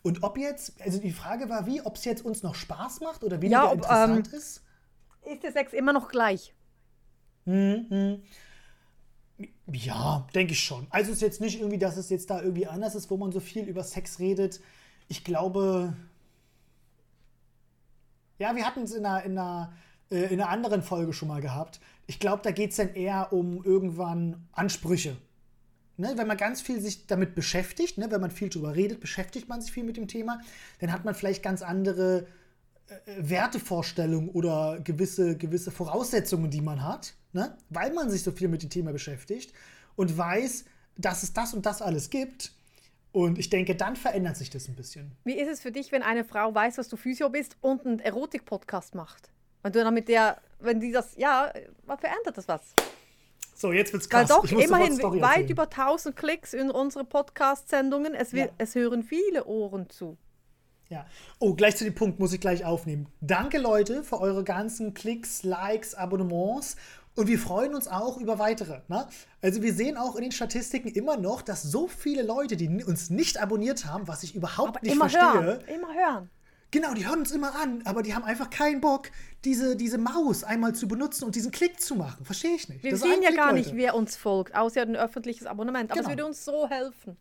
[0.02, 3.24] Und ob jetzt, also die Frage war wie, ob es jetzt uns noch Spaß macht
[3.24, 4.62] oder weniger Ja, ob, interessant ähm, ist.
[5.24, 6.54] Ist der Sex immer noch gleich?
[9.72, 10.86] Ja, denke ich schon.
[10.90, 13.32] Also es ist jetzt nicht irgendwie, dass es jetzt da irgendwie anders ist, wo man
[13.32, 14.60] so viel über Sex redet.
[15.08, 15.96] Ich glaube,
[18.38, 19.72] ja, wir hatten es in einer, in, einer,
[20.10, 21.80] äh, in einer anderen Folge schon mal gehabt.
[22.06, 25.16] Ich glaube, da geht es dann eher um irgendwann Ansprüche.
[26.00, 29.48] Ne, wenn man ganz viel sich damit beschäftigt, ne, wenn man viel darüber redet, beschäftigt
[29.48, 30.40] man sich viel mit dem Thema,
[30.78, 32.28] dann hat man vielleicht ganz andere
[32.86, 38.46] äh, Wertevorstellungen oder gewisse, gewisse Voraussetzungen, die man hat, ne, weil man sich so viel
[38.46, 39.52] mit dem Thema beschäftigt
[39.96, 42.52] und weiß, dass es das und das alles gibt.
[43.12, 45.12] Und ich denke, dann verändert sich das ein bisschen.
[45.24, 48.00] Wie ist es für dich, wenn eine Frau weiß, dass du Physio bist und einen
[48.00, 49.30] Erotik-Podcast macht?
[49.62, 51.52] Wenn du dann mit der, wenn die das, ja,
[51.86, 52.74] verändert das was?
[53.54, 54.30] So, jetzt wird's krass.
[54.30, 58.14] Weil doch immerhin weit über 1000 Klicks in unsere Podcast-Sendungen.
[58.14, 58.46] Es, ja.
[58.56, 60.16] es hören viele Ohren zu.
[60.90, 61.06] Ja.
[61.38, 63.08] Oh, gleich zu dem Punkt muss ich gleich aufnehmen.
[63.20, 66.76] Danke, Leute, für eure ganzen Klicks, Likes, Abonnements.
[67.18, 68.78] Und wir freuen uns auch über weitere.
[68.86, 69.08] Ne?
[69.42, 73.10] Also wir sehen auch in den Statistiken immer noch, dass so viele Leute, die uns
[73.10, 75.42] nicht abonniert haben, was ich überhaupt Aber nicht immer verstehe.
[75.42, 76.30] Hören, immer hören.
[76.70, 79.10] Genau, die hören uns immer an, aber die haben einfach keinen Bock,
[79.44, 82.24] diese, diese Maus einmal zu benutzen und diesen Klick zu machen.
[82.24, 82.84] Verstehe ich nicht.
[82.84, 85.90] Wir sehen ja gar nicht, wer uns folgt, außer ein öffentliches Abonnement.
[85.90, 86.10] Aber genau.
[86.10, 87.16] es würde uns so helfen.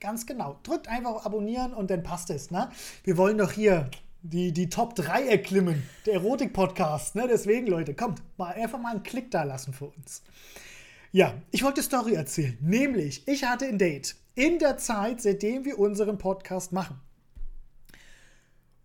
[0.00, 0.58] Ganz genau.
[0.64, 2.50] Drückt einfach auf abonnieren und dann passt es.
[2.50, 2.68] Ne?
[3.04, 3.88] Wir wollen doch hier
[4.22, 7.14] die, die Top 3 erklimmen, der Erotik-Podcast.
[7.14, 7.26] Ne?
[7.28, 10.22] Deswegen, Leute, kommt, mal einfach mal einen Klick da lassen für uns.
[11.12, 12.56] Ja, ich wollte Story erzählen.
[12.60, 17.00] Nämlich, ich hatte ein Date in der Zeit, seitdem wir unseren Podcast machen.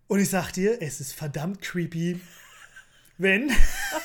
[0.08, 2.20] Und ich sag dir, es ist verdammt creepy,
[3.18, 3.52] wenn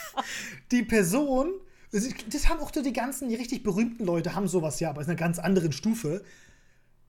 [0.70, 1.52] die Person,
[1.92, 5.08] das haben auch so die ganzen, die richtig berühmten Leute haben sowas ja, aber in
[5.08, 6.24] einer ganz anderen Stufe,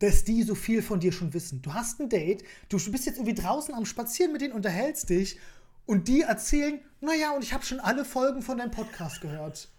[0.01, 1.61] dass die so viel von dir schon wissen.
[1.61, 5.39] Du hast ein Date, du bist jetzt irgendwie draußen am Spazieren mit denen, unterhältst dich
[5.85, 9.69] und die erzählen, naja, und ich habe schon alle Folgen von deinem Podcast gehört.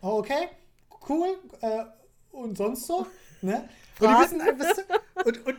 [0.00, 0.48] Okay,
[1.08, 1.38] cool.
[1.60, 1.84] Äh,
[2.30, 3.06] und sonst so?
[3.42, 3.68] Ne?
[4.00, 4.74] Und die wissen einfach,
[5.26, 5.56] und, und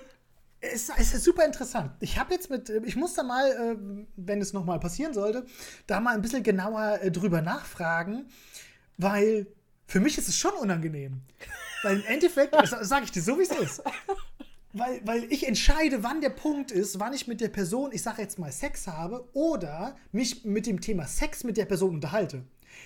[0.60, 1.92] es, es ist super interessant.
[2.00, 5.46] Ich habe jetzt mit, ich muss da mal, äh, wenn es nochmal passieren sollte,
[5.86, 8.26] da mal ein bisschen genauer äh, drüber nachfragen,
[8.98, 9.46] weil
[9.88, 11.22] für mich ist es schon unangenehm.
[11.84, 13.82] Weil im Endeffekt, sage ich dir so, wie es ist.
[14.74, 18.22] Weil, weil ich entscheide, wann der Punkt ist, wann ich mit der Person, ich sage
[18.22, 22.44] jetzt mal, Sex habe oder mich mit dem Thema Sex mit der Person unterhalte.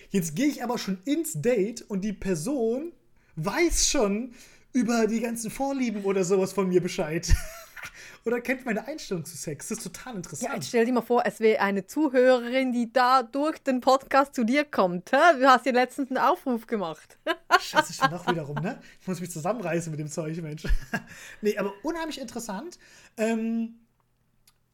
[0.10, 2.94] Jetzt gehe ich aber schon ins Date und die Person
[3.36, 4.34] weiß schon
[4.74, 7.34] über die ganzen Vorlieben oder sowas von mir Bescheid.
[8.26, 9.68] Oder kennt meine Einstellung zu Sex.
[9.68, 10.50] Das ist total interessant.
[10.50, 14.36] Ja, jetzt stell dir mal vor, es wäre eine Zuhörerin, die da durch den Podcast
[14.36, 15.12] zu dir kommt.
[15.12, 15.40] Hä?
[15.40, 17.18] Du hast dir letztens einen Aufruf gemacht.
[17.60, 18.80] Scheiße, schon noch wiederum, ne?
[19.00, 20.64] Ich muss mich zusammenreißen mit dem Zeug, Mensch.
[21.42, 22.78] nee, aber unheimlich interessant.
[23.18, 23.81] Ähm,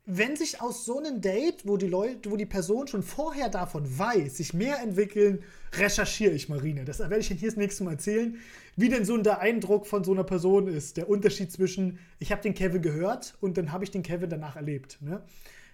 [0.10, 4.00] wenn sich aus so einem Date, wo die Leute, wo die Person schon vorher davon
[4.00, 5.44] weiß, sich mehr entwickeln,
[5.74, 6.86] recherchiere ich Marine.
[6.86, 8.38] Das werde ich Ihnen hier das nächste Mal erzählen,
[8.78, 10.96] wie denn so der Eindruck von so einer Person ist.
[10.96, 14.56] Der Unterschied zwischen, ich habe den Kevin gehört und dann habe ich den Kevin danach
[14.56, 14.98] erlebt.
[15.02, 15.22] Ne?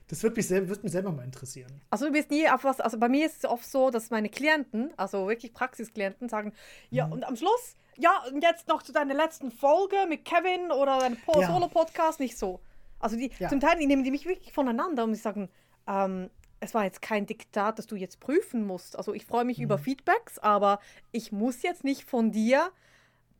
[0.07, 1.71] Das wird mich, selber, wird mich selber mal interessieren.
[1.91, 4.29] Also du bist nie auf was, also bei mir ist es oft so, dass meine
[4.29, 6.53] Klienten, also wirklich Praxisklienten, sagen,
[6.89, 7.13] ja, mhm.
[7.13, 11.17] und am Schluss, ja, und jetzt noch zu deiner letzten Folge mit Kevin oder deinem
[11.35, 11.47] ja.
[11.47, 12.59] Solo-Podcast, nicht so.
[13.03, 13.49] Also die, ja.
[13.49, 15.49] zum Teil die nehmen die mich wirklich voneinander und sie sagen,
[15.87, 16.29] ähm,
[16.61, 18.97] es war jetzt kein Diktat, das du jetzt prüfen musst.
[18.97, 19.65] Also ich freue mich mhm.
[19.65, 20.79] über Feedbacks, aber
[21.11, 22.71] ich muss jetzt nicht von dir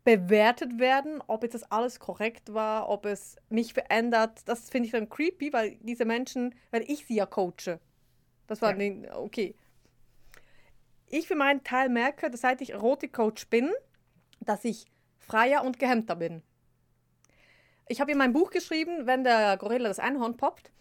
[0.03, 4.41] bewertet werden, ob jetzt das alles korrekt war, ob es mich verändert.
[4.45, 7.79] Das finde ich dann creepy, weil diese Menschen, weil ich sie ja coache.
[8.47, 9.15] Das war ja.
[9.15, 9.55] okay.
[11.07, 13.71] Ich für meinen Teil merke, dass seit ich Erotik-Coach bin,
[14.41, 16.43] dass ich freier und gehemmter bin.
[17.87, 20.71] Ich habe in meinem Buch geschrieben, wenn der Gorilla das Einhorn poppt,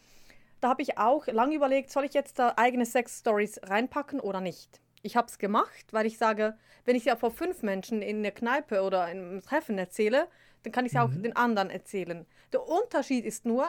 [0.60, 4.80] da habe ich auch lange überlegt, soll ich jetzt da eigene Sex-Stories reinpacken oder nicht.
[5.02, 8.30] Ich habe es gemacht, weil ich sage, wenn ich ja vor fünf Menschen in der
[8.30, 10.28] Kneipe oder im Treffen erzähle,
[10.62, 11.00] dann kann ich es mhm.
[11.00, 12.24] auch den anderen erzählen.
[12.52, 13.68] Der Unterschied ist nur,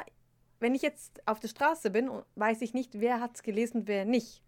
[0.59, 4.05] wenn ich jetzt auf der Straße bin, weiß ich nicht, wer hat es gelesen, wer
[4.05, 4.43] nicht.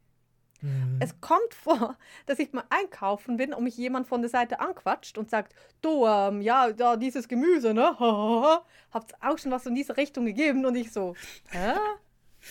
[0.66, 1.00] Mhm.
[1.00, 5.18] Es kommt vor, dass ich mal einkaufen bin und mich jemand von der Seite anquatscht
[5.18, 7.96] und sagt, du, ähm, ja, da dieses Gemüse, ne?
[8.92, 10.66] Habt auch schon was in diese Richtung gegeben?
[10.66, 11.16] Und ich so,
[11.52, 11.74] hä?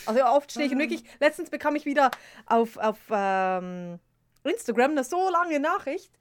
[0.06, 2.10] Also oft stehe ich und wirklich, letztens bekam ich wieder
[2.46, 4.00] auf, auf ähm,
[4.42, 6.12] Instagram eine so lange Nachricht.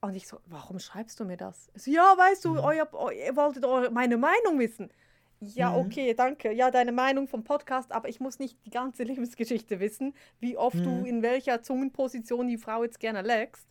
[0.00, 1.70] Und ich so, warum schreibst du mir das?
[1.74, 2.58] So, ja, weißt du, mhm.
[2.58, 4.90] euer, ihr wolltet eure, meine Meinung wissen.
[5.54, 5.76] Ja, mhm.
[5.76, 6.52] okay, danke.
[6.52, 10.76] Ja, deine Meinung vom Podcast, aber ich muss nicht die ganze Lebensgeschichte wissen, wie oft
[10.76, 10.84] mhm.
[10.84, 13.66] du in welcher Zungenposition die Frau jetzt gerne legst.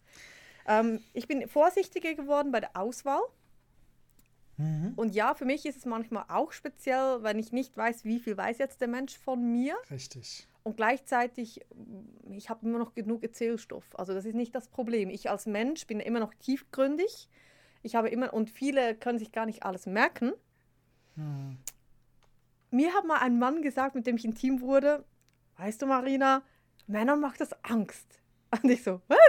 [0.68, 3.22] Ähm, ich bin vorsichtiger geworden bei der Auswahl.
[4.58, 4.94] Mhm.
[4.96, 8.38] Und ja, für mich ist es manchmal auch speziell, wenn ich nicht weiß, wie viel
[8.38, 9.76] weiß jetzt der Mensch von mir.
[9.90, 10.48] Richtig.
[10.64, 11.60] Und gleichzeitig,
[12.32, 13.84] ich habe immer noch genug Erzählstoff.
[14.00, 15.10] Also das ist nicht das Problem.
[15.10, 17.28] Ich als Mensch bin immer noch tiefgründig.
[17.82, 20.32] Ich habe immer, und viele können sich gar nicht alles merken.
[21.16, 21.58] Hm.
[22.72, 25.06] Mir hat mal ein Mann gesagt, mit dem ich intim wurde,
[25.58, 26.44] weißt du, Marina,
[26.88, 28.20] Männern macht das Angst.
[28.52, 29.20] Und ich so, was?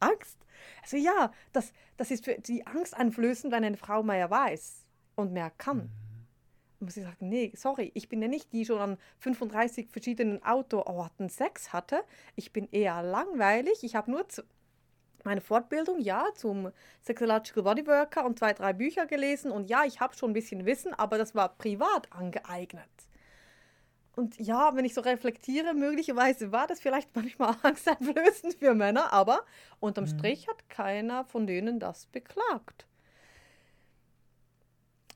[0.00, 0.38] Angst?
[0.82, 4.84] Also ja, das, das ist für die Angst einflößend, wenn eine Frau mehr weiß
[5.14, 5.78] und mehr kann.
[5.78, 5.90] Mhm.
[6.80, 10.42] Muss ich sagen, nee, sorry, ich bin ja nicht die, die schon an 35 verschiedenen
[10.42, 12.02] Autoorten Sex hatte.
[12.36, 13.82] Ich bin eher langweilig.
[13.82, 14.26] Ich habe nur
[15.24, 16.70] meine Fortbildung, ja, zum
[17.02, 19.50] Sexological Bodyworker und zwei, drei Bücher gelesen.
[19.50, 22.88] Und ja, ich habe schon ein bisschen Wissen, aber das war privat angeeignet.
[24.16, 29.44] Und ja, wenn ich so reflektiere, möglicherweise war das vielleicht manchmal angsteinflößend für Männer, aber
[29.80, 30.18] unterm mhm.
[30.18, 32.86] Strich hat keiner von denen das beklagt.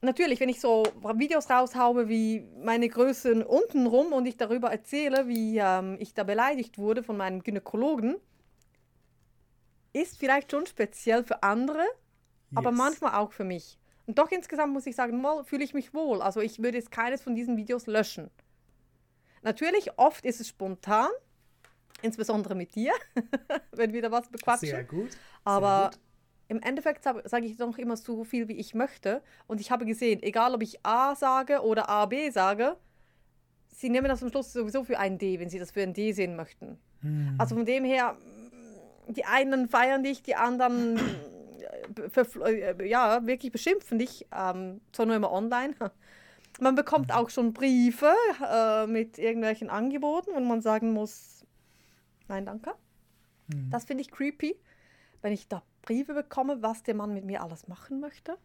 [0.00, 5.58] Natürlich, wenn ich so Videos raushaue wie meine Größen untenrum und ich darüber erzähle, wie
[5.58, 8.16] ähm, ich da beleidigt wurde von meinem Gynäkologen,
[9.98, 12.56] ist vielleicht schon speziell für andere, yes.
[12.56, 13.78] aber manchmal auch für mich.
[14.06, 16.22] Und doch insgesamt muss ich sagen, mal fühle ich mich wohl.
[16.22, 18.30] Also ich würde jetzt keines von diesen Videos löschen.
[19.42, 21.10] Natürlich, oft ist es spontan,
[22.02, 22.92] insbesondere mit dir,
[23.72, 24.70] wenn wieder was bequatschen.
[24.70, 25.12] Sehr gut.
[25.12, 26.00] Sehr Aber gut.
[26.48, 29.22] im Endeffekt sage ich doch immer so viel, wie ich möchte.
[29.46, 32.76] Und ich habe gesehen, egal ob ich A sage oder A, B sage,
[33.68, 36.12] sie nehmen das am Schluss sowieso für ein D, wenn sie das für ein D
[36.12, 36.78] sehen möchten.
[37.02, 37.34] Hm.
[37.38, 38.16] Also von dem her,
[39.08, 40.98] die einen feiern dich, die anderen
[42.10, 45.74] für, äh, ja, wirklich beschimpfen dich, ähm, zwar nur immer online.
[46.60, 48.12] Man bekommt auch schon Briefe
[48.44, 51.44] äh, mit irgendwelchen Angeboten, und man sagen muss,
[52.26, 52.74] nein, danke.
[53.46, 53.70] Mhm.
[53.70, 54.56] Das finde ich creepy,
[55.22, 58.36] wenn ich da Briefe bekomme, was der Mann mit mir alles machen möchte.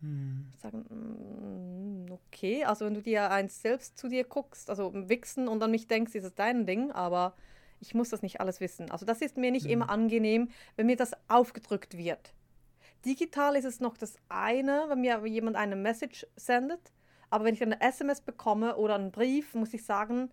[0.00, 0.52] Mhm.
[0.56, 5.62] Sagen, mm, okay, also wenn du dir eins selbst zu dir guckst, also wichsen und
[5.62, 7.34] an mich denkst, ist es dein Ding, aber
[7.82, 8.90] ich muss das nicht alles wissen.
[8.90, 9.72] Also das ist mir nicht mhm.
[9.72, 12.32] immer angenehm, wenn mir das aufgedrückt wird.
[13.04, 16.92] Digital ist es noch das eine, wenn mir jemand eine Message sendet
[17.32, 20.30] aber wenn ich eine SMS bekomme oder einen Brief, muss ich sagen,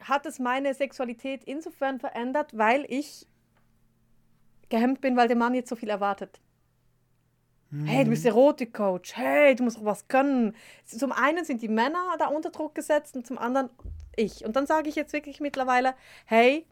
[0.00, 3.28] hat es meine Sexualität insofern verändert, weil ich
[4.68, 6.40] gehemmt bin, weil der Mann jetzt so viel erwartet.
[7.70, 7.84] Mhm.
[7.86, 9.14] Hey, du bist Erotikcoach.
[9.14, 10.56] Hey, du musst auch was können.
[10.86, 13.70] Zum einen sind die Männer da unter Druck gesetzt und zum anderen
[14.16, 14.44] ich.
[14.44, 15.94] Und dann sage ich jetzt wirklich mittlerweile,
[16.26, 16.66] hey,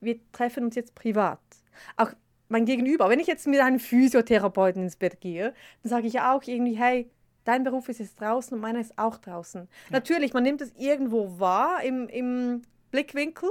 [0.00, 1.40] wir treffen uns jetzt privat.
[1.96, 2.10] Auch
[2.48, 3.08] mein Gegenüber.
[3.08, 6.76] Wenn ich jetzt mit einem Physiotherapeuten ins Bett gehe, dann sage ich ja auch irgendwie,
[6.76, 7.10] hey,
[7.44, 9.62] Dein Beruf ist jetzt draußen und meiner ist auch draußen.
[9.62, 9.68] Ja.
[9.90, 13.50] Natürlich, man nimmt es irgendwo wahr im, im Blickwinkel.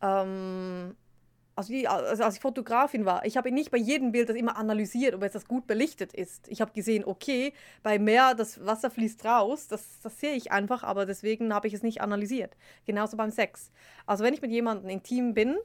[0.00, 0.94] Ähm,
[1.56, 4.56] also, wie, also als ich Fotografin war, ich habe nicht bei jedem Bild das immer
[4.56, 6.48] analysiert, ob es das gut belichtet ist.
[6.48, 10.82] Ich habe gesehen, okay, bei Meer, das Wasser fließt raus, das, das sehe ich einfach,
[10.82, 12.56] aber deswegen habe ich es nicht analysiert.
[12.86, 13.70] Genauso beim Sex.
[14.06, 15.56] Also wenn ich mit jemandem intim bin,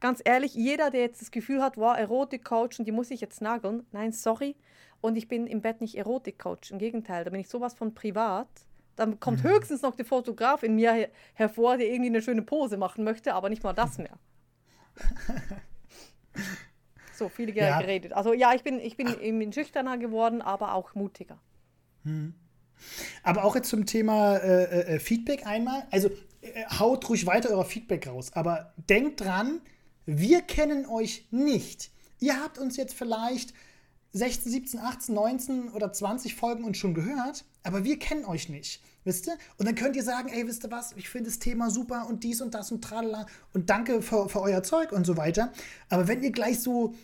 [0.00, 3.42] ganz ehrlich, jeder, der jetzt das Gefühl hat, wow, Erotik-Coach und die muss ich jetzt
[3.42, 4.56] nageln, nein, sorry,
[5.00, 6.70] und ich bin im Bett nicht Erotik-Coach.
[6.70, 8.48] Im Gegenteil, da bin ich sowas von privat.
[8.96, 9.48] Dann kommt mhm.
[9.48, 13.34] höchstens noch der Fotograf in mir her hervor, der irgendwie eine schöne Pose machen möchte,
[13.34, 14.18] aber nicht mal das mehr.
[17.14, 17.80] so, viele ja.
[17.80, 18.12] geredet.
[18.12, 21.38] Also ja, ich bin, ich bin eben schüchterner geworden, aber auch mutiger.
[22.04, 22.34] Mhm.
[23.22, 25.86] Aber auch jetzt zum Thema äh, äh, äh Feedback einmal.
[25.90, 26.10] Also
[26.42, 28.32] äh, haut ruhig weiter euer Feedback raus.
[28.34, 29.60] Aber denkt dran,
[30.04, 31.90] wir kennen euch nicht.
[32.20, 33.52] Ihr habt uns jetzt vielleicht
[34.16, 38.82] 16, 17, 18, 19 oder 20 Folgen uns schon gehört, aber wir kennen euch nicht.
[39.04, 39.36] Wisst ihr?
[39.58, 42.24] Und dann könnt ihr sagen, ey, wisst ihr was, ich finde das Thema super und
[42.24, 45.52] dies und das und tralala und danke für, für euer Zeug und so weiter.
[45.90, 46.94] Aber wenn ihr gleich so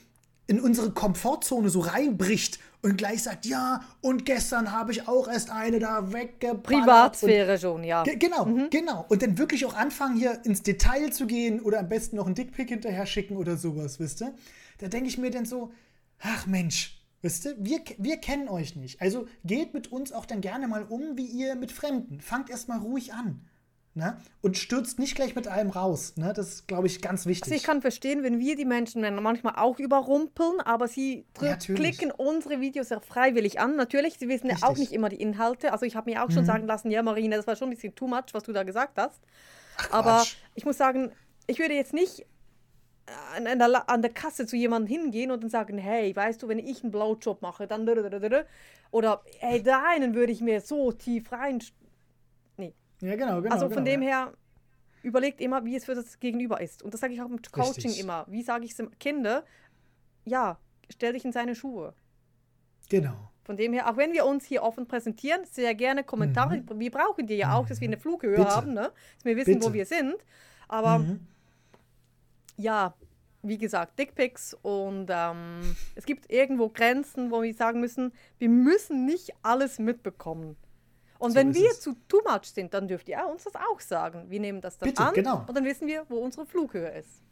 [0.46, 5.51] in unsere Komfortzone so reinbricht und gleich sagt, ja, und gestern habe ich auch erst
[5.51, 6.62] eine da weggeballert.
[6.64, 8.03] Privatsphäre schon, ja.
[8.03, 8.70] Genau, mhm.
[8.70, 9.07] genau.
[9.09, 12.35] Und dann wirklich auch anfangen, hier ins Detail zu gehen oder am besten noch einen
[12.35, 14.35] Dickpick hinterher schicken oder sowas, wisst ihr?
[14.79, 15.72] Da denke ich mir dann so,
[16.18, 19.00] ach Mensch, Wisst ihr, wir, wir kennen euch nicht.
[19.00, 22.20] Also geht mit uns auch dann gerne mal um, wie ihr mit Fremden.
[22.20, 23.48] Fangt erstmal ruhig an.
[23.94, 24.16] Ne?
[24.40, 26.14] Und stürzt nicht gleich mit allem raus.
[26.16, 26.32] Ne?
[26.35, 27.44] Das ist, glaube ich, ganz wichtig.
[27.44, 32.11] Also ich kann verstehen, wenn wir die Menschen manchmal auch überrumpeln, aber sie ja, klicken
[32.11, 33.76] unsere Videos ja freiwillig an.
[33.76, 34.62] Natürlich, sie wissen Richtig.
[34.62, 35.72] ja auch nicht immer die Inhalte.
[35.72, 36.46] Also ich habe mir auch schon mhm.
[36.46, 38.98] sagen lassen, ja Marina, das war schon ein bisschen too much, was du da gesagt
[38.98, 39.20] hast.
[39.76, 41.12] Ach, aber ich muss sagen,
[41.46, 42.24] ich würde jetzt nicht
[43.34, 46.48] an, an, der, an der Kasse zu jemandem hingehen und dann sagen, hey, weißt du,
[46.48, 47.88] wenn ich einen Blowjob mache, dann
[48.90, 51.62] oder hey, deinen würde ich mir so tief rein.
[52.56, 52.74] Nee.
[53.00, 53.54] Ja, genau, genau.
[53.54, 54.32] Also von genau, dem her,
[55.02, 56.82] überlegt immer, wie es für das Gegenüber ist.
[56.82, 58.00] Und das sage ich auch im Coaching Richtig.
[58.00, 58.26] immer.
[58.28, 59.44] Wie sage ich es dem Kinder?
[60.24, 60.58] Ja,
[60.90, 61.94] stell dich in seine Schuhe.
[62.88, 63.30] Genau.
[63.44, 66.58] Von dem her, auch wenn wir uns hier offen präsentieren, sehr gerne Kommentare.
[66.58, 66.78] Mhm.
[66.78, 68.54] Wir brauchen die ja auch, dass wir eine Flughöhe Bitte.
[68.54, 68.92] haben, ne?
[69.16, 69.66] dass wir wissen, Bitte.
[69.66, 70.14] wo wir sind.
[70.68, 71.26] Aber mhm
[72.56, 72.94] ja,
[73.42, 79.04] wie gesagt, Dickpics und ähm, es gibt irgendwo Grenzen, wo wir sagen müssen, wir müssen
[79.04, 80.56] nicht alles mitbekommen.
[81.18, 81.80] Und so wenn wir es.
[81.80, 84.28] zu too much sind, dann dürft ihr uns das auch sagen.
[84.28, 85.44] Wir nehmen das dann Bitte, an genau.
[85.46, 87.22] und dann wissen wir, wo unsere Flughöhe ist.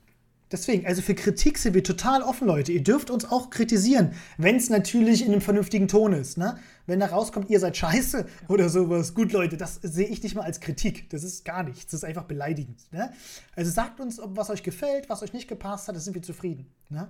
[0.52, 2.72] Deswegen, also für Kritik sind wir total offen, Leute.
[2.72, 6.38] Ihr dürft uns auch kritisieren, wenn es natürlich in einem vernünftigen Ton ist.
[6.38, 6.58] Ne?
[6.86, 9.14] Wenn da rauskommt, ihr seid scheiße oder sowas.
[9.14, 11.08] Gut, Leute, das sehe ich nicht mal als Kritik.
[11.10, 11.92] Das ist gar nichts.
[11.92, 12.80] Das ist einfach beleidigend.
[12.92, 13.12] Ne?
[13.54, 16.66] Also sagt uns, was euch gefällt, was euch nicht gepasst hat, da sind wir zufrieden.
[16.88, 17.08] Ne?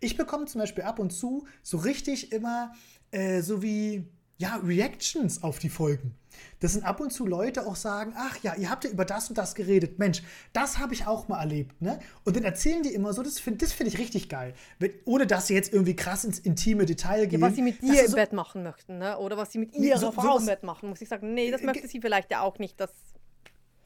[0.00, 2.72] Ich bekomme zum Beispiel ab und zu so richtig immer
[3.12, 4.08] äh, so wie
[4.42, 6.16] ja, Reactions auf die Folgen.
[6.58, 9.28] Das sind ab und zu Leute auch sagen, ach ja, ihr habt ja über das
[9.28, 10.00] und das geredet.
[10.00, 11.80] Mensch, das habe ich auch mal erlebt.
[11.80, 12.00] Ne?
[12.24, 14.54] Und dann erzählen die immer so, das finde find ich richtig geil.
[14.80, 17.40] Wenn, ohne dass sie jetzt irgendwie krass ins intime Detail gehen.
[17.40, 19.16] Ja, was sie mit dir im so, Bett machen möchten, ne?
[19.18, 21.60] oder was sie mit ihrer so, Frau im Bett machen, muss ich sagen, nee, das
[21.60, 22.80] äh, möchte sie vielleicht ja auch nicht.
[22.80, 22.90] Das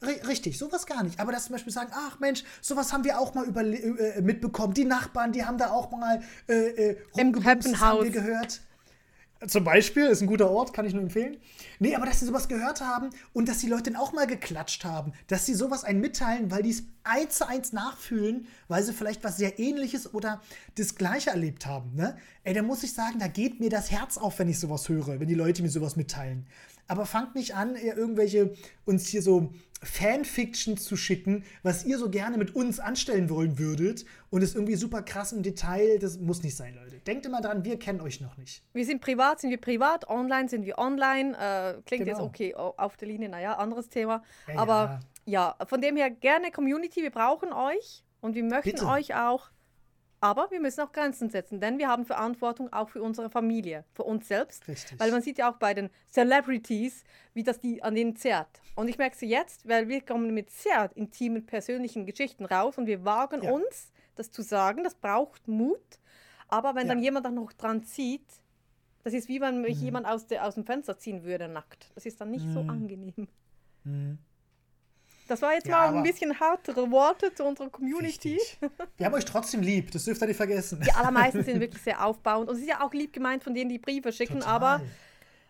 [0.01, 1.19] Richtig, sowas gar nicht.
[1.19, 4.73] Aber dass zum Beispiel sagen, ach Mensch, sowas haben wir auch mal über, äh, mitbekommen.
[4.75, 8.61] Die Nachbarn, die haben da auch mal äh, äh, rumgebumst, haben wir gehört.
[9.45, 11.37] Zum Beispiel, ist ein guter Ort, kann ich nur empfehlen.
[11.79, 14.83] Nee, aber dass sie sowas gehört haben und dass die Leute dann auch mal geklatscht
[14.83, 18.93] haben, dass sie sowas einen mitteilen, weil die es eins zu eins nachfühlen, weil sie
[18.93, 20.41] vielleicht was sehr ähnliches oder
[20.75, 21.93] das Gleiche erlebt haben.
[21.93, 22.17] Ne?
[22.43, 25.19] Ey, da muss ich sagen, da geht mir das Herz auf, wenn ich sowas höre,
[25.19, 26.47] wenn die Leute mir sowas mitteilen.
[26.87, 28.53] Aber fangt nicht an, irgendwelche
[28.85, 34.05] uns hier so Fanfiction zu schicken, was ihr so gerne mit uns anstellen wollen würdet
[34.29, 36.99] und es irgendwie super krass im Detail, das muss nicht sein, Leute.
[36.99, 38.63] Denkt immer dran, wir kennen euch noch nicht.
[38.73, 41.37] Wir sind privat, sind wir privat, online sind wir online.
[41.37, 42.17] Äh, klingt genau.
[42.17, 44.23] jetzt okay auf der Linie, naja, anderes Thema.
[44.47, 45.55] Ja, Aber ja.
[45.59, 45.65] ja.
[45.65, 48.87] von dem her gerne Community, wir brauchen euch und wir möchten Bitte.
[48.87, 49.49] euch auch
[50.19, 54.03] aber wir müssen auch Grenzen setzen, denn wir haben Verantwortung auch für unsere Familie, für
[54.03, 54.67] uns selbst.
[54.67, 54.99] Richtig.
[54.99, 57.03] Weil man sieht ja auch bei den Celebrities,
[57.33, 58.61] wie das die an denen zerrt.
[58.75, 62.87] Und ich merke es jetzt, weil wir kommen mit sehr intimen, persönlichen Geschichten raus und
[62.87, 63.51] wir wagen ja.
[63.51, 64.83] uns, das zu sagen.
[64.83, 65.99] Das braucht Mut.
[66.47, 66.93] Aber wenn ja.
[66.93, 68.25] dann jemand dann noch dran zieht,
[69.03, 69.85] das ist wie wenn mich mhm.
[69.85, 71.91] jemand aus, der, aus dem Fenster ziehen würde, nackt.
[71.95, 72.53] Das ist dann nicht mhm.
[72.53, 73.27] so angenehm.
[73.83, 74.17] Mhm.
[75.27, 78.35] Das war jetzt ja, mal ein bisschen härtere Worte zu unserer Community.
[78.35, 78.57] Richtig.
[78.97, 80.81] Wir haben euch trotzdem lieb, das dürft ihr nicht vergessen.
[80.85, 83.69] Die allermeisten sind wirklich sehr aufbauend und es ist ja auch lieb gemeint von denen,
[83.69, 84.53] die Briefe schicken, Total.
[84.53, 84.81] aber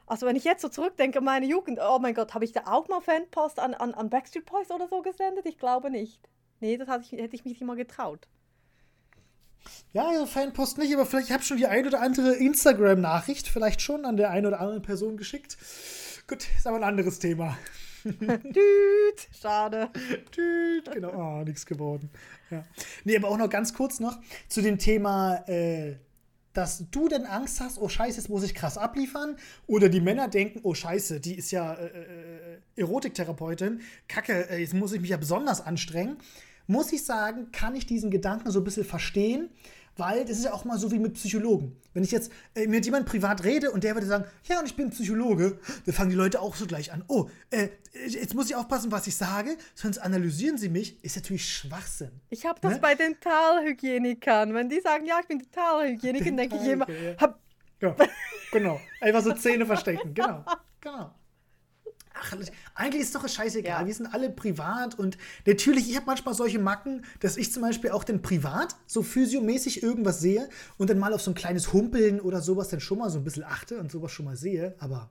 [0.08, 2.62] also wenn ich jetzt so zurückdenke an meine Jugend, oh mein Gott, habe ich da
[2.66, 5.46] auch mal Fanpost an, an, an Backstreet Boys oder so gesendet?
[5.46, 6.22] Ich glaube nicht.
[6.62, 8.28] Nee, das ich, hätte ich mich nicht mal getraut.
[9.92, 13.82] Ja, also Fanpost nicht, aber vielleicht habe ich schon die ein oder andere Instagram-Nachricht vielleicht
[13.82, 15.58] schon an der einen oder anderen Person geschickt.
[16.26, 17.58] Gut, ist aber ein anderes Thema.
[18.06, 19.90] Düt, schade.
[20.36, 21.40] Düt, genau.
[21.40, 22.10] Oh, nichts geworden.
[22.50, 22.64] Ja.
[23.04, 25.96] Nee, aber auch noch ganz kurz noch zu dem Thema, äh,
[26.54, 29.38] dass du denn Angst hast, oh Scheiße, jetzt muss ich krass abliefern.
[29.68, 33.82] Oder die Männer denken, oh Scheiße, die ist ja äh, äh, Erotiktherapeutin.
[34.08, 36.18] Kacke, äh, jetzt muss ich mich ja besonders anstrengen.
[36.66, 39.50] Muss ich sagen, kann ich diesen Gedanken so ein bisschen verstehen
[39.98, 41.76] weil das ist ja auch mal so wie mit Psychologen.
[41.94, 44.76] Wenn ich jetzt äh, mit jemandem privat rede und der würde sagen, ja, und ich
[44.76, 47.04] bin Psychologe, dann fangen die Leute auch so gleich an.
[47.08, 47.70] Oh, äh,
[48.08, 51.04] jetzt muss ich aufpassen, was ich sage, sonst analysieren sie mich.
[51.04, 52.12] Ist natürlich Schwachsinn.
[52.30, 52.80] Ich habe das ne?
[52.80, 54.54] bei Dentalhygienikern.
[54.54, 57.40] Wenn die sagen, ja, ich bin Dentalhygienikerin, denke ich immer, hab
[57.80, 57.96] ja,
[58.52, 58.80] genau.
[59.02, 60.14] Einfach so Zähne verstecken.
[60.14, 60.44] Genau.
[60.82, 61.14] Genau.
[62.20, 62.36] Ach,
[62.76, 63.82] eigentlich ist doch scheißegal.
[63.82, 63.88] Ja.
[63.88, 67.92] Wir sind alle privat und natürlich, ich habe manchmal solche Macken, dass ich zum Beispiel
[67.92, 72.20] auch dann privat so physiomäßig irgendwas sehe und dann mal auf so ein kleines Humpeln
[72.20, 75.10] oder sowas dann schon mal so ein bisschen achte und sowas schon mal sehe, aber.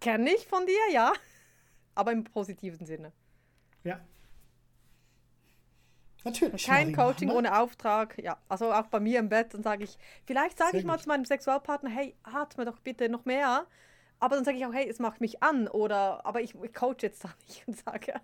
[0.00, 1.12] Kenne ich von dir, ja.
[1.94, 3.12] Aber im positiven Sinne.
[3.84, 4.00] Ja.
[6.24, 6.66] Natürlich.
[6.66, 8.22] Kein Coaching ohne Auftrag.
[8.22, 11.02] Ja, also auch bei mir im Bett, dann sage ich, vielleicht sage ich mal gut.
[11.02, 13.66] zu meinem Sexualpartner, hey, atme doch bitte noch mehr
[14.20, 17.02] aber dann sage ich auch, hey, es macht mich an oder aber ich, ich coach
[17.02, 18.14] jetzt da nicht und sage.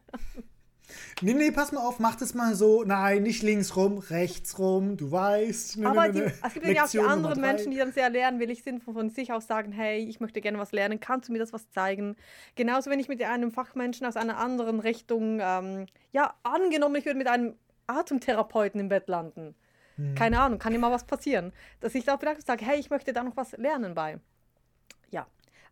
[1.20, 2.84] Nee, nee, pass mal auf, mach das mal so.
[2.84, 5.78] Nein, nicht links rum, rechts rum, du weißt.
[5.78, 8.62] Ne, aber ne, ne, es gibt ja auch die anderen Menschen, die dann sehr lernwillig
[8.62, 11.38] sind, von, von sich aus sagen, hey, ich möchte gerne was lernen, kannst du mir
[11.38, 12.16] das was zeigen?
[12.54, 17.18] Genauso, wenn ich mit einem Fachmenschen aus einer anderen Richtung, ähm, ja, angenommen, ich würde
[17.18, 17.56] mit einem
[17.88, 19.56] Atemtherapeuten im Bett landen.
[19.96, 20.14] Hm.
[20.14, 21.52] Keine Ahnung, kann immer was passieren.
[21.80, 24.20] Dass ich da vielleicht sage, hey, ich möchte da noch was lernen bei.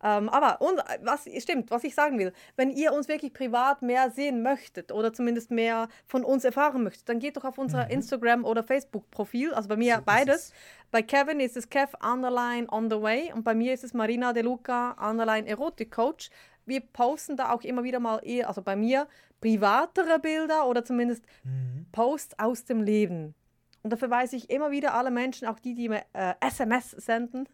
[0.03, 4.11] Ähm, aber und was stimmt, was ich sagen will, wenn ihr uns wirklich privat mehr
[4.11, 7.91] sehen möchtet oder zumindest mehr von uns erfahren möchtet, dann geht doch auf unser mhm.
[7.93, 10.53] Instagram oder Facebook Profil, also bei mir so beides.
[10.91, 14.33] Bei Kevin ist es Kev underline on the way und bei mir ist es Marina
[14.33, 16.31] De Luca underline Erotik Coach.
[16.67, 19.07] Wir posten da auch immer wieder mal eher, also bei mir
[19.41, 21.87] privatere Bilder oder zumindest mhm.
[21.93, 23.35] Posts aus dem Leben.
[23.83, 27.47] Und da verweise ich immer wieder alle Menschen, auch die, die mir äh, SMS senden,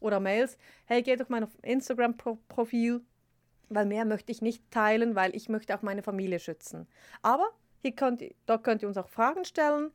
[0.00, 3.02] oder Mails, hey, geh doch mein Instagram-Profil,
[3.68, 6.86] weil mehr möchte ich nicht teilen, weil ich möchte auch meine Familie schützen.
[7.22, 7.48] Aber
[7.80, 9.90] hier könnt, dort könnt ihr uns auch Fragen stellen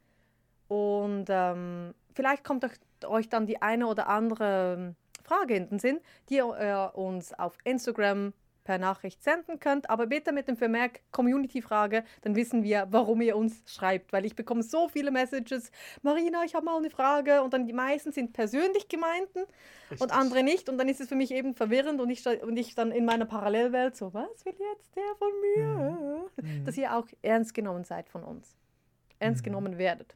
[0.68, 2.66] und ähm, vielleicht kommt
[3.06, 6.00] euch dann die eine oder andere ähm, Frage in den Sinn,
[6.30, 8.34] die ihr uns auf Instagram
[8.70, 9.90] per Nachricht senden könnt.
[9.90, 14.14] Aber bitte mit dem Vermerk Community-Frage, dann wissen wir, warum ihr uns schreibt.
[14.14, 15.72] Weil ich bekomme so viele Messages.
[16.04, 17.42] Marina, ich habe mal eine Frage.
[17.42, 19.40] Und dann die meisten sind persönlich gemeinten
[19.90, 20.02] Richtig.
[20.02, 20.70] und andere nicht.
[20.70, 23.26] Und dann ist es für mich eben verwirrend und ich, und ich dann in meiner
[23.26, 26.30] Parallelwelt so, was will jetzt der von mir?
[26.44, 26.66] Mhm.
[26.66, 28.56] Dass ihr auch ernst genommen seid von uns.
[29.18, 29.46] Ernst Mhm.
[29.46, 30.16] genommen werdet.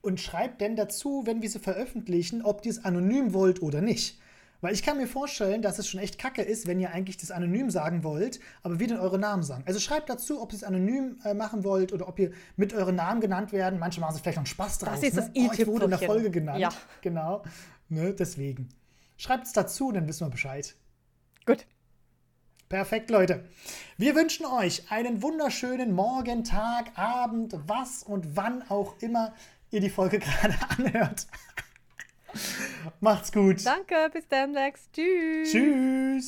[0.00, 4.20] Und schreibt denn dazu, wenn wir sie veröffentlichen, ob ihr es anonym wollt oder nicht.
[4.60, 7.30] Weil ich kann mir vorstellen, dass es schon echt kacke ist, wenn ihr eigentlich das
[7.30, 9.64] anonym sagen wollt, aber wir dann eure Namen sagen.
[9.66, 12.96] Also schreibt dazu, ob ihr es anonym äh, machen wollt oder ob ihr mit euren
[12.96, 13.78] Namen genannt werden.
[13.78, 15.02] Manche machen sich vielleicht noch Spaß draus.
[15.02, 15.20] ist ne?
[15.20, 15.98] das oh, ich wurde in der.
[16.00, 16.58] Folge genannt.
[16.58, 16.70] Ja.
[17.02, 17.42] Genau.
[17.88, 18.68] Ne, deswegen.
[19.16, 20.74] Schreibt es dazu, dann wissen wir Bescheid.
[21.46, 21.66] Gut.
[22.68, 23.44] Perfekt, Leute.
[23.96, 29.34] Wir wünschen euch einen wunderschönen Morgen, Tag, Abend, was und wann auch immer
[29.70, 31.26] ihr die Folge gerade anhört.
[33.00, 33.64] Macht's gut.
[33.64, 34.88] Danke, bis Lex.
[34.92, 35.50] Tschüss.
[35.50, 36.26] Tschüss.